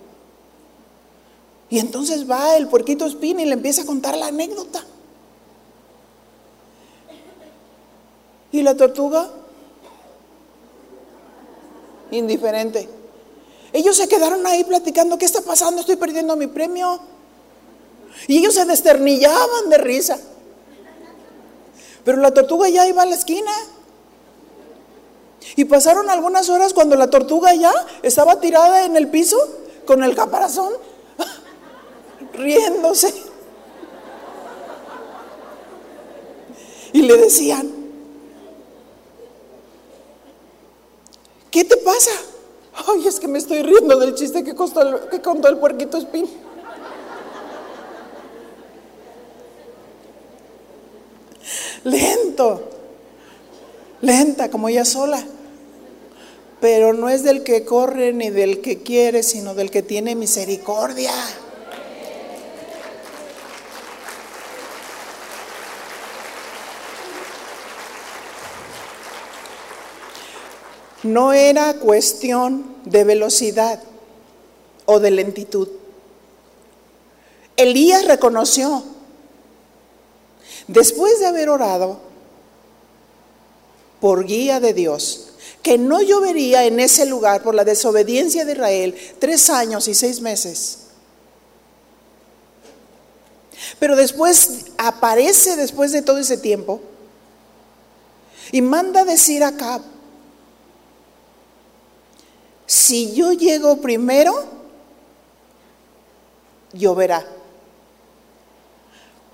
[1.69, 4.84] Y entonces va el puerquito espín y le empieza a contar la anécdota.
[8.51, 9.30] Y la tortuga,
[12.11, 12.88] indiferente.
[13.73, 15.82] Ellos se quedaron ahí platicando, ¿qué está pasando?
[15.82, 16.99] Estoy perdiendo mi premio.
[18.28, 20.17] Y ellos se desternillaban de risa.
[22.05, 23.51] Pero la tortuga ya iba a la esquina.
[25.55, 27.71] Y pasaron algunas horas cuando la tortuga ya
[28.01, 29.37] estaba tirada en el piso
[29.85, 30.73] con el caparazón,
[32.33, 33.13] riéndose.
[36.93, 37.69] Y le decían,
[41.51, 42.11] ¿qué te pasa?
[42.87, 46.25] Ay, es que me estoy riendo del chiste que, contó el puerquito espín.
[51.83, 52.63] Lento,
[54.01, 55.23] lenta como ella sola.
[56.66, 61.13] Pero no es del que corre ni del que quiere, sino del que tiene misericordia.
[71.03, 73.80] No era cuestión de velocidad
[74.86, 75.68] o de lentitud.
[77.57, 78.84] Elías reconoció,
[80.68, 81.99] después de haber orado
[83.99, 85.24] por guía de Dios,
[85.66, 90.22] que no llovería en ese lugar por la desobediencia de Israel tres años y seis
[90.22, 90.89] meses.
[93.80, 96.82] Pero después aparece, después de todo ese tiempo,
[98.51, 99.82] y manda decir a Acab,
[102.68, 104.36] si yo llego primero,
[106.74, 107.26] lloverá.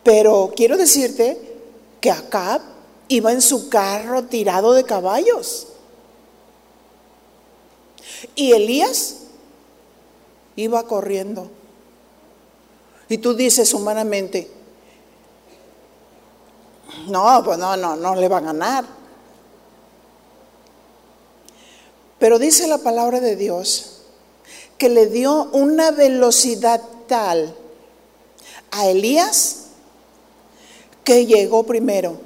[0.02, 1.58] Pero quiero decirte
[2.00, 2.62] que Acab
[3.10, 5.68] iba en su carro tirado de caballos.
[8.36, 9.18] Y Elías
[10.56, 11.50] iba corriendo.
[13.10, 14.50] Y tú dices humanamente,
[17.08, 18.86] no, pues no, no, no le va a ganar.
[22.20, 24.02] Pero dice la palabra de Dios
[24.78, 27.56] que le dio una velocidad tal
[28.72, 29.68] a Elías
[31.04, 32.20] que llegó primero.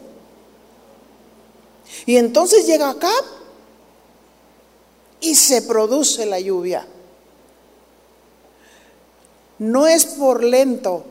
[2.06, 3.12] Y entonces llega acá
[5.26, 6.86] y se produce la lluvia.
[9.58, 11.04] No es por lento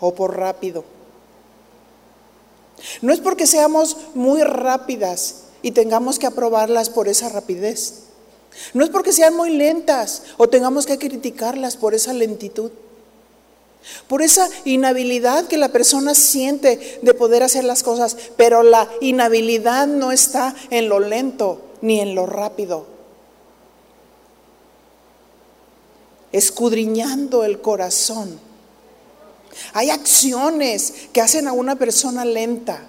[0.00, 0.84] o por rápido.
[3.00, 8.02] No es porque seamos muy rápidas y tengamos que aprobarlas por esa rapidez.
[8.74, 12.70] No es porque sean muy lentas o tengamos que criticarlas por esa lentitud.
[14.08, 19.86] Por esa inhabilidad que la persona siente de poder hacer las cosas, pero la inhabilidad
[19.86, 22.86] no está en lo lento ni en lo rápido.
[26.30, 28.38] Escudriñando el corazón.
[29.74, 32.88] Hay acciones que hacen a una persona lenta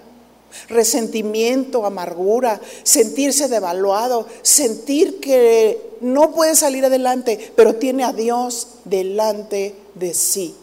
[0.68, 9.74] resentimiento, amargura, sentirse devaluado, sentir que no puede salir adelante, pero tiene a Dios delante
[9.94, 10.54] de sí.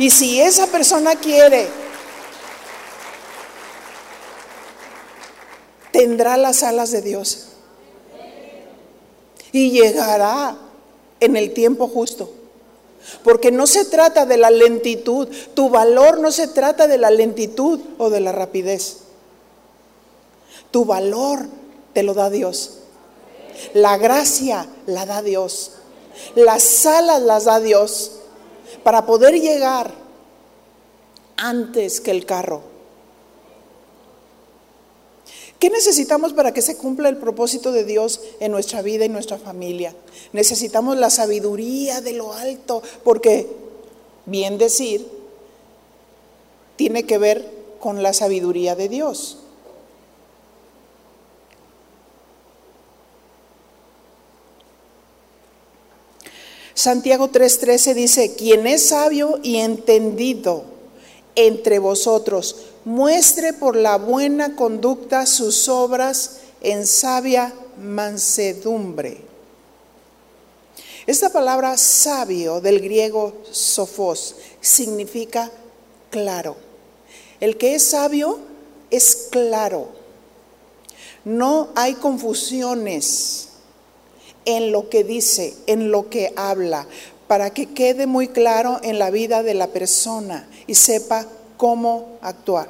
[0.00, 1.68] Y si esa persona quiere,
[5.92, 7.48] tendrá las alas de Dios
[9.52, 10.56] y llegará
[11.20, 12.32] en el tiempo justo.
[13.22, 17.78] Porque no se trata de la lentitud, tu valor no se trata de la lentitud
[17.98, 19.00] o de la rapidez.
[20.70, 21.46] Tu valor
[21.92, 22.78] te lo da Dios.
[23.74, 25.72] La gracia la da Dios.
[26.36, 28.12] Las alas las da Dios
[28.82, 29.92] para poder llegar
[31.36, 32.62] antes que el carro.
[35.58, 39.38] ¿Qué necesitamos para que se cumpla el propósito de Dios en nuestra vida y nuestra
[39.38, 39.94] familia?
[40.32, 43.46] Necesitamos la sabiduría de lo alto, porque,
[44.24, 45.06] bien decir,
[46.76, 47.46] tiene que ver
[47.78, 49.39] con la sabiduría de Dios.
[56.80, 60.64] Santiago 3:13 dice, quien es sabio y entendido
[61.34, 62.56] entre vosotros,
[62.86, 69.20] muestre por la buena conducta sus obras en sabia mansedumbre.
[71.06, 75.52] Esta palabra sabio del griego sofos significa
[76.08, 76.56] claro.
[77.40, 78.38] El que es sabio
[78.90, 79.90] es claro.
[81.26, 83.49] No hay confusiones
[84.44, 86.86] en lo que dice, en lo que habla,
[87.28, 91.26] para que quede muy claro en la vida de la persona y sepa
[91.56, 92.68] cómo actuar.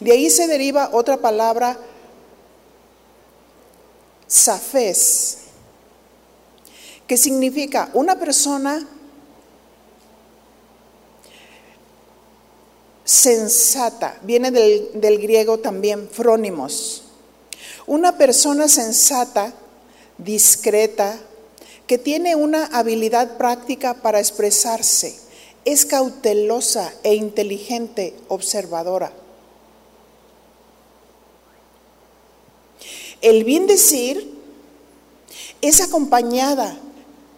[0.00, 1.78] De ahí se deriva otra palabra,
[4.26, 5.38] safés,
[7.06, 8.88] que significa una persona
[13.04, 17.05] sensata, viene del, del griego también frónimos
[17.86, 19.52] una persona sensata,
[20.18, 21.18] discreta,
[21.86, 25.16] que tiene una habilidad práctica para expresarse,
[25.64, 29.12] es cautelosa e inteligente observadora.
[33.22, 34.34] El bien decir
[35.60, 36.78] es acompañada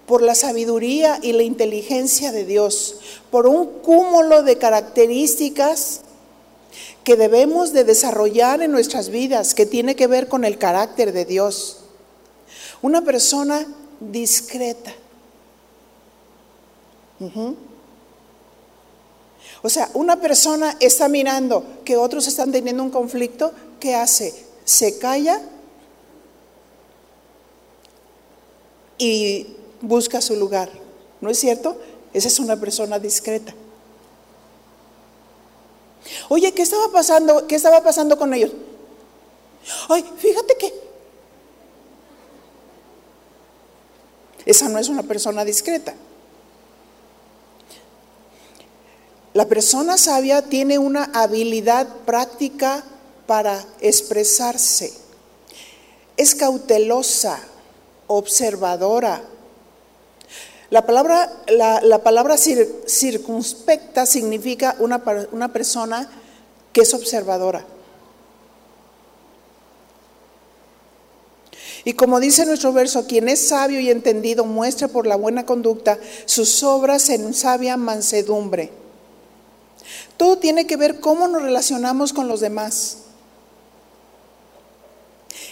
[0.06, 2.96] por la sabiduría y la inteligencia de Dios,
[3.30, 6.00] por un cúmulo de características
[7.08, 11.24] que debemos de desarrollar en nuestras vidas, que tiene que ver con el carácter de
[11.24, 11.78] Dios.
[12.82, 13.66] Una persona
[13.98, 14.92] discreta.
[19.62, 24.34] O sea, una persona está mirando que otros están teniendo un conflicto, ¿qué hace?
[24.66, 25.40] Se calla
[28.98, 29.46] y
[29.80, 30.70] busca su lugar.
[31.22, 31.80] ¿No es cierto?
[32.12, 33.54] Esa es una persona discreta.
[36.28, 37.46] Oye, ¿qué estaba pasando?
[37.46, 38.52] ¿Qué estaba pasando con ellos?
[39.88, 40.88] Ay, fíjate que
[44.46, 45.94] esa no es una persona discreta.
[49.34, 52.82] La persona sabia tiene una habilidad práctica
[53.26, 54.92] para expresarse.
[56.16, 57.38] Es cautelosa,
[58.06, 59.22] observadora.
[60.70, 65.02] La palabra, la, palabra circunspecta significa una,
[65.32, 66.08] una persona
[66.72, 67.64] que es observadora.
[71.84, 75.98] Y como dice nuestro verso, quien es sabio y entendido muestra por la buena conducta
[76.26, 78.70] sus obras en sabia mansedumbre.
[80.18, 82.98] Todo tiene que ver cómo nos relacionamos con los demás.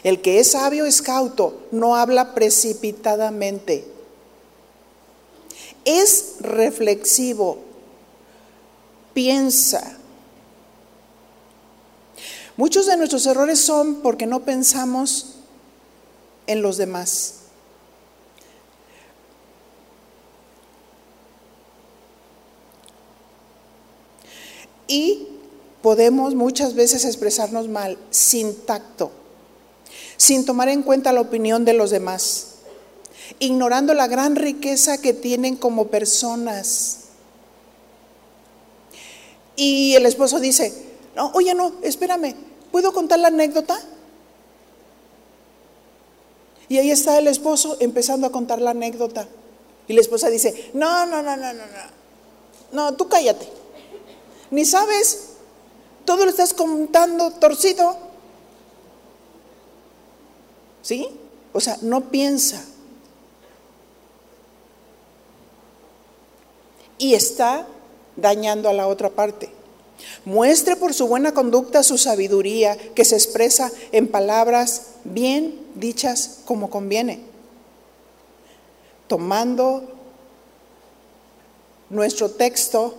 [0.03, 3.96] El que es sabio es cauto, no habla precipitadamente.
[5.87, 7.61] Es reflexivo,
[9.15, 9.97] piensa,
[12.57, 15.35] Muchos de nuestros errores son porque no pensamos
[16.47, 17.35] en los demás.
[24.89, 25.29] Y
[25.83, 29.11] podemos muchas veces expresarnos mal, sin tacto,
[30.17, 32.56] sin tomar en cuenta la opinión de los demás,
[33.39, 37.01] ignorando la gran riqueza que tienen como personas.
[39.57, 40.73] Y el esposo dice,
[41.15, 42.35] no, oye, no, espérame,
[42.77, 43.81] ¿Puedo contar la anécdota?
[46.69, 49.27] Y ahí está el esposo empezando a contar la anécdota.
[49.89, 51.97] Y la esposa dice, no, no, no, no, no, no.
[52.73, 53.49] No, tú cállate.
[54.51, 55.29] Ni sabes,
[56.05, 57.97] todo lo estás contando torcido.
[60.83, 61.09] ¿Sí?
[61.55, 62.63] O sea, no piensa.
[66.99, 67.67] Y está
[68.17, 69.51] dañando a la otra parte.
[70.25, 76.71] Muestre por su buena conducta su sabiduría que se expresa en palabras bien dichas como
[76.71, 77.21] conviene.
[79.09, 79.85] Tomando
[81.91, 82.95] nuestro texto,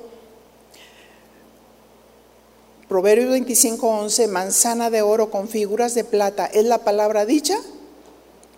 [2.88, 7.58] Proverbios 25:11, manzana de oro con figuras de plata, es la palabra dicha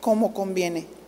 [0.01, 0.98] como conviene.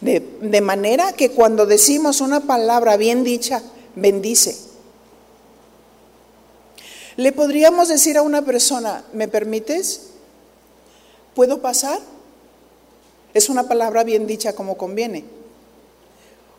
[0.00, 3.62] De, de manera que cuando decimos una palabra bien dicha,
[3.94, 4.56] bendice
[7.16, 10.10] Le podríamos decir a una persona, ¿me permites?
[11.34, 11.98] ¿Puedo pasar?
[13.34, 15.24] Es una palabra bien dicha como conviene.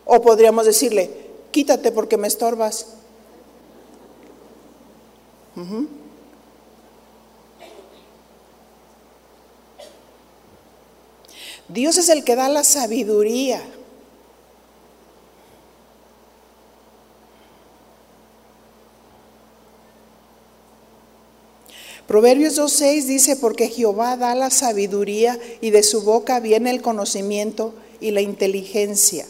[0.04, 1.10] O podríamos decirle,
[1.50, 2.86] quítate porque me estorbas.
[11.72, 13.62] Dios es el que da la sabiduría.
[22.08, 27.72] Proverbios 2.6 dice, porque Jehová da la sabiduría y de su boca viene el conocimiento
[28.00, 29.26] y la inteligencia.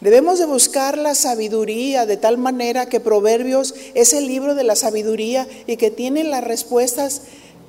[0.00, 4.76] Debemos de buscar la sabiduría de tal manera que Proverbios es el libro de la
[4.76, 7.22] sabiduría y que tiene las respuestas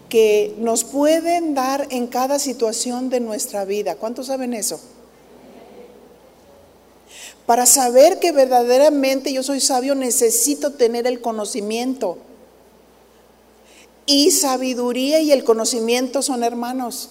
[0.09, 3.95] que nos pueden dar en cada situación de nuestra vida.
[3.95, 4.79] ¿Cuántos saben eso?
[7.45, 12.17] Para saber que verdaderamente yo soy sabio necesito tener el conocimiento.
[14.07, 17.09] Y sabiduría y el conocimiento son hermanos.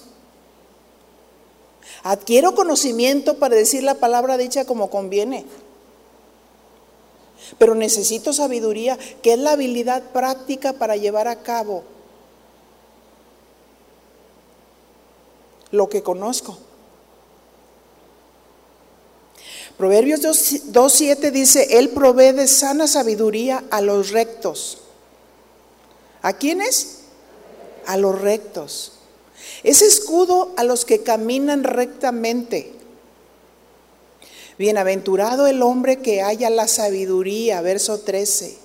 [2.03, 5.45] Adquiero conocimiento para decir la palabra dicha como conviene.
[7.59, 11.85] Pero necesito sabiduría, que es la habilidad práctica para llevar a cabo
[15.75, 16.59] lo que conozco.
[19.77, 24.79] Proverbios 2.7 dice, Él provee de sana sabiduría a los rectos.
[26.23, 27.01] ¿A quiénes?
[27.87, 28.93] A los rectos.
[29.65, 32.73] Es escudo a los que caminan rectamente.
[34.59, 38.57] Bienaventurado el hombre que haya la sabiduría, verso 13.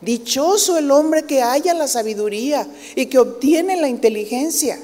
[0.00, 2.66] Dichoso el hombre que haya la sabiduría
[2.96, 4.80] y que obtiene la inteligencia.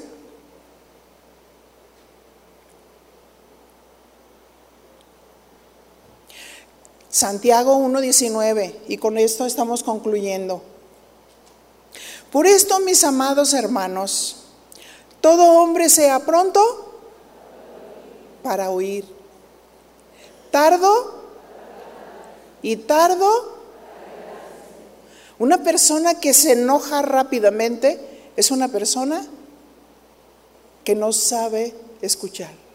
[7.09, 10.61] Santiago 1.19, y con esto estamos concluyendo.
[12.31, 14.43] Por esto, mis amados hermanos,
[15.19, 16.61] todo hombre sea pronto
[18.43, 19.05] para oír,
[20.51, 21.15] tardo
[22.61, 23.57] y tardo.
[25.39, 29.25] Una persona que se enoja rápidamente es una persona
[30.83, 32.68] que no sabe escuchar.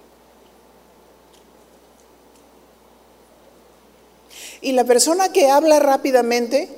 [4.65, 6.71] Y la persona que habla rápidamente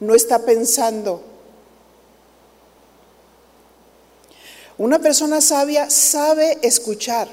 [0.00, 1.22] no está pensando.
[4.76, 7.28] Una persona sabia sabe escuchar,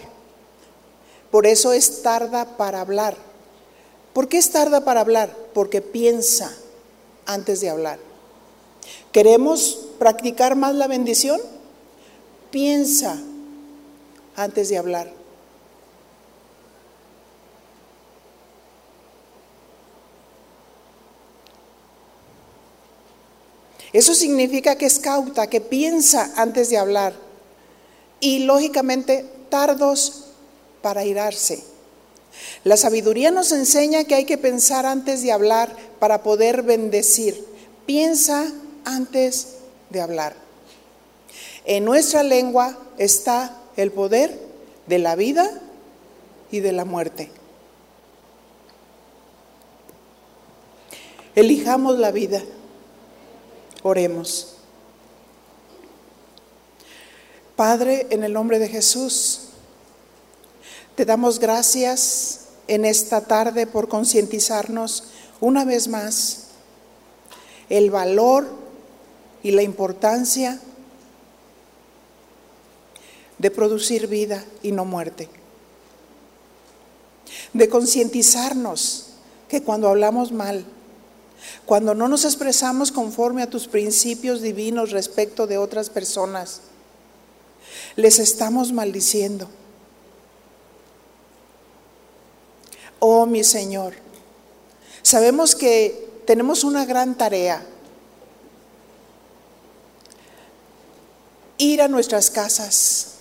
[1.31, 3.17] por eso es tarda para hablar.
[4.13, 5.35] ¿Por qué es tarda para hablar?
[5.55, 6.55] Porque piensa
[7.25, 7.97] antes de hablar.
[9.11, 11.41] ¿Queremos practicar más la bendición?
[12.51, 13.19] Piensa
[14.35, 15.20] antes de hablar.
[23.93, 27.13] Eso significa que es cauta, que piensa antes de hablar
[28.19, 30.25] y lógicamente tardos
[30.81, 31.63] para irarse.
[32.63, 37.45] La sabiduría nos enseña que hay que pensar antes de hablar para poder bendecir.
[37.85, 38.51] Piensa
[38.85, 39.55] antes
[39.89, 40.35] de hablar.
[41.65, 44.39] En nuestra lengua está el poder
[44.87, 45.49] de la vida
[46.49, 47.31] y de la muerte.
[51.35, 52.41] Elijamos la vida.
[53.83, 54.55] Oremos.
[57.55, 59.49] Padre, en el nombre de Jesús,
[60.95, 65.05] te damos gracias en esta tarde por concientizarnos
[65.39, 66.47] una vez más
[67.69, 68.47] el valor
[69.43, 70.59] y la importancia
[73.37, 75.29] de producir vida y no muerte.
[77.53, 79.07] De concientizarnos
[79.47, 80.65] que cuando hablamos mal,
[81.65, 86.61] cuando no nos expresamos conforme a tus principios divinos respecto de otras personas,
[87.95, 89.47] les estamos maldiciendo.
[92.99, 93.93] Oh mi Señor,
[95.01, 97.65] sabemos que tenemos una gran tarea.
[101.57, 103.20] Ir a nuestras casas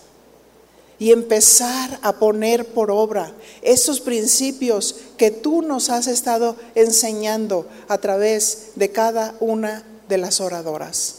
[1.00, 3.32] y empezar a poner por obra
[3.62, 10.42] esos principios que tú nos has estado enseñando a través de cada una de las
[10.42, 11.16] oradoras.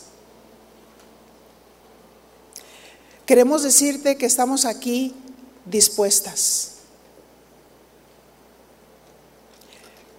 [3.26, 5.16] Queremos decirte que estamos aquí
[5.66, 6.74] dispuestas.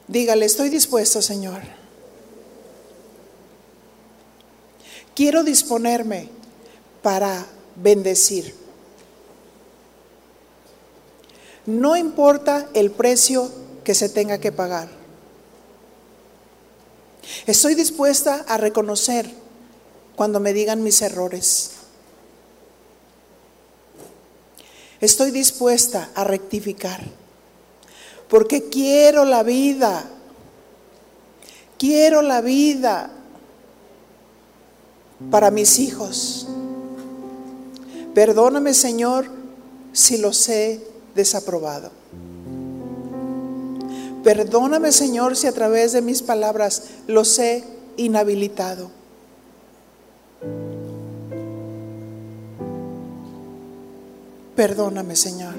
[0.09, 1.63] Dígale, estoy dispuesto, Señor.
[5.15, 6.29] Quiero disponerme
[7.01, 7.47] para
[7.77, 8.62] bendecir.
[11.67, 13.51] No importa el precio
[13.85, 14.89] que se tenga que pagar.
[17.47, 19.31] Estoy dispuesta a reconocer
[20.17, 21.73] cuando me digan mis errores.
[25.01, 27.01] Estoy dispuesta a rectificar.
[28.29, 30.05] Porque quiero la vida.
[31.79, 33.11] Quiero la vida
[35.31, 36.47] para mis hijos.
[38.15, 39.27] Perdóname, Señor,
[39.93, 41.91] si los he desaprobado.
[44.23, 47.65] Perdóname, Señor, si a través de mis palabras los he
[47.97, 48.91] inhabilitado.
[54.55, 55.55] Perdóname, Señor.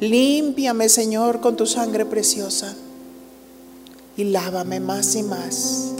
[0.00, 2.74] Límpiame, Señor, con tu sangre preciosa
[4.16, 5.92] y lávame más y más.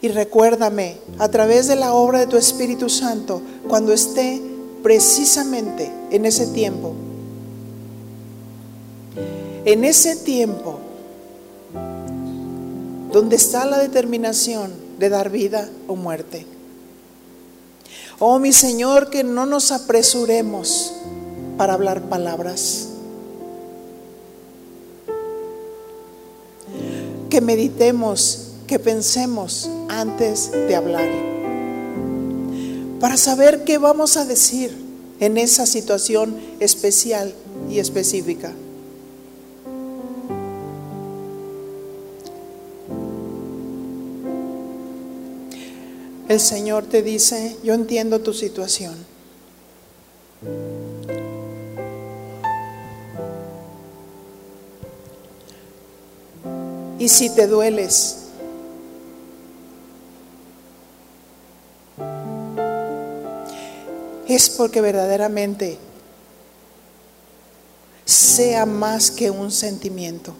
[0.00, 4.40] Y recuérdame a través de la obra de tu Espíritu Santo cuando esté
[4.82, 6.94] precisamente en ese tiempo.
[9.64, 10.78] En ese tiempo
[13.12, 16.46] donde está la determinación de dar vida o muerte.
[18.18, 20.94] Oh mi Señor, que no nos apresuremos
[21.58, 22.88] para hablar palabras.
[27.28, 31.08] Que meditemos que pensemos antes de hablar,
[33.02, 34.72] para saber qué vamos a decir
[35.18, 37.34] en esa situación especial
[37.68, 38.52] y específica.
[46.28, 48.94] El Señor te dice, yo entiendo tu situación.
[57.00, 58.21] Y si te dueles,
[64.34, 65.78] es porque verdaderamente
[68.04, 70.34] sea más que un sentimiento.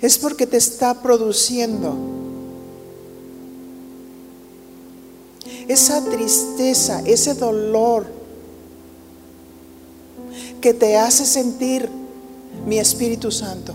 [0.00, 1.94] Es porque te está produciendo
[5.68, 8.06] esa tristeza, ese dolor
[10.60, 11.88] que te hace sentir
[12.66, 13.74] mi Espíritu Santo.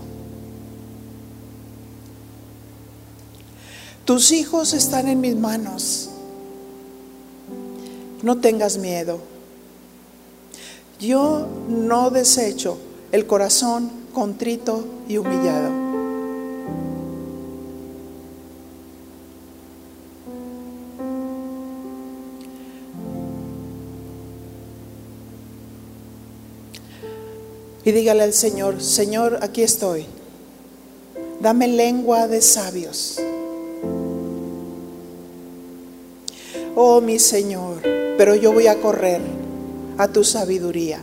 [4.04, 6.10] Tus hijos están en mis manos.
[8.26, 9.20] No tengas miedo.
[10.98, 12.76] Yo no desecho
[13.12, 15.70] el corazón contrito y humillado.
[27.84, 30.04] Y dígale al Señor, Señor, aquí estoy.
[31.40, 33.20] Dame lengua de sabios.
[36.74, 39.20] Oh mi Señor pero yo voy a correr
[39.98, 41.00] a tu sabiduría.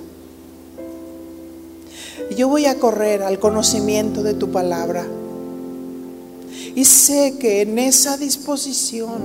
[2.35, 5.05] Yo voy a correr al conocimiento de tu palabra.
[6.75, 9.21] Y sé que en esa disposición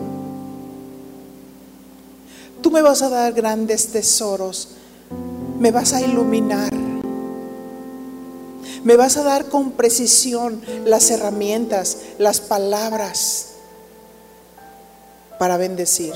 [2.61, 4.71] tú me vas a dar grandes tesoros,
[5.59, 6.73] me vas a iluminar,
[8.85, 13.55] me vas a dar con precisión las herramientas, las palabras
[15.39, 16.13] para bendecir.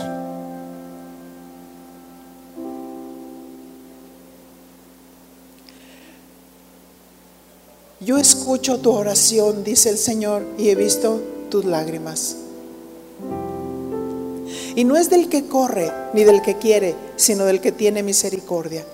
[8.04, 12.36] Yo escucho tu oración, dice el Señor, y he visto tus lágrimas.
[14.74, 18.84] Y no es del que corre ni del que quiere, sino del que tiene misericordia.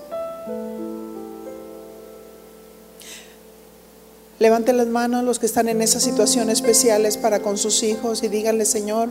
[4.37, 8.27] Levanten las manos los que están en esas situaciones especiales para con sus hijos y
[8.27, 9.09] díganle, Señor,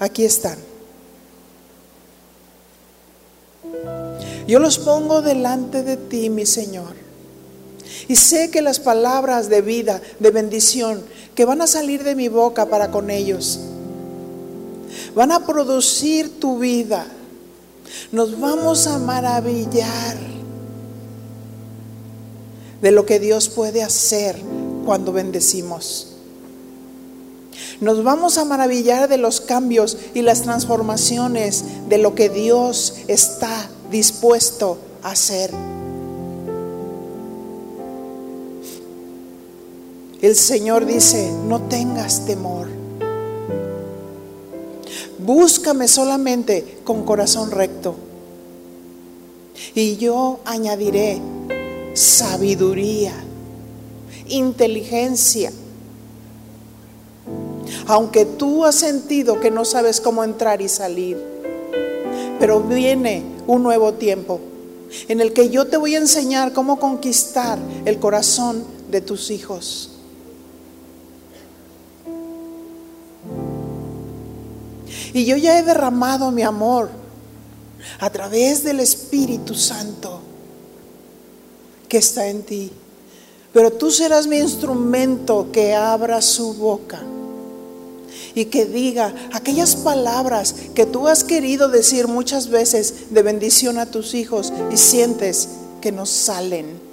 [0.00, 0.58] aquí están.
[4.46, 7.07] Yo los pongo delante de ti, mi Señor.
[8.08, 11.02] Y sé que las palabras de vida, de bendición,
[11.34, 13.60] que van a salir de mi boca para con ellos,
[15.14, 17.06] van a producir tu vida.
[18.10, 20.16] Nos vamos a maravillar
[22.80, 24.36] de lo que Dios puede hacer
[24.86, 26.14] cuando bendecimos.
[27.80, 33.70] Nos vamos a maravillar de los cambios y las transformaciones de lo que Dios está
[33.90, 35.52] dispuesto a hacer.
[40.28, 42.68] El Señor dice, no tengas temor.
[45.18, 47.94] Búscame solamente con corazón recto.
[49.74, 51.18] Y yo añadiré
[51.94, 53.14] sabiduría,
[54.26, 55.50] inteligencia.
[57.86, 61.16] Aunque tú has sentido que no sabes cómo entrar y salir,
[62.38, 64.40] pero viene un nuevo tiempo
[65.08, 69.92] en el que yo te voy a enseñar cómo conquistar el corazón de tus hijos.
[75.12, 76.90] Y yo ya he derramado mi amor
[77.98, 80.20] a través del Espíritu Santo
[81.88, 82.70] que está en ti.
[83.52, 87.00] Pero tú serás mi instrumento que abra su boca
[88.34, 93.86] y que diga aquellas palabras que tú has querido decir muchas veces de bendición a
[93.86, 95.48] tus hijos y sientes
[95.80, 96.88] que no salen.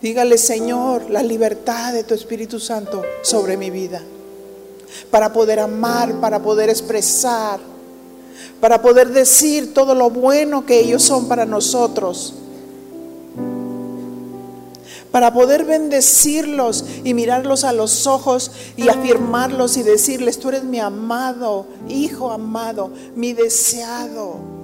[0.00, 4.02] Dígale, Señor, la libertad de tu Espíritu Santo sobre mi vida,
[5.10, 7.60] para poder amar, para poder expresar,
[8.60, 12.34] para poder decir todo lo bueno que ellos son para nosotros
[15.10, 20.78] para poder bendecirlos y mirarlos a los ojos y afirmarlos y decirles, tú eres mi
[20.78, 24.57] amado, hijo amado, mi deseado.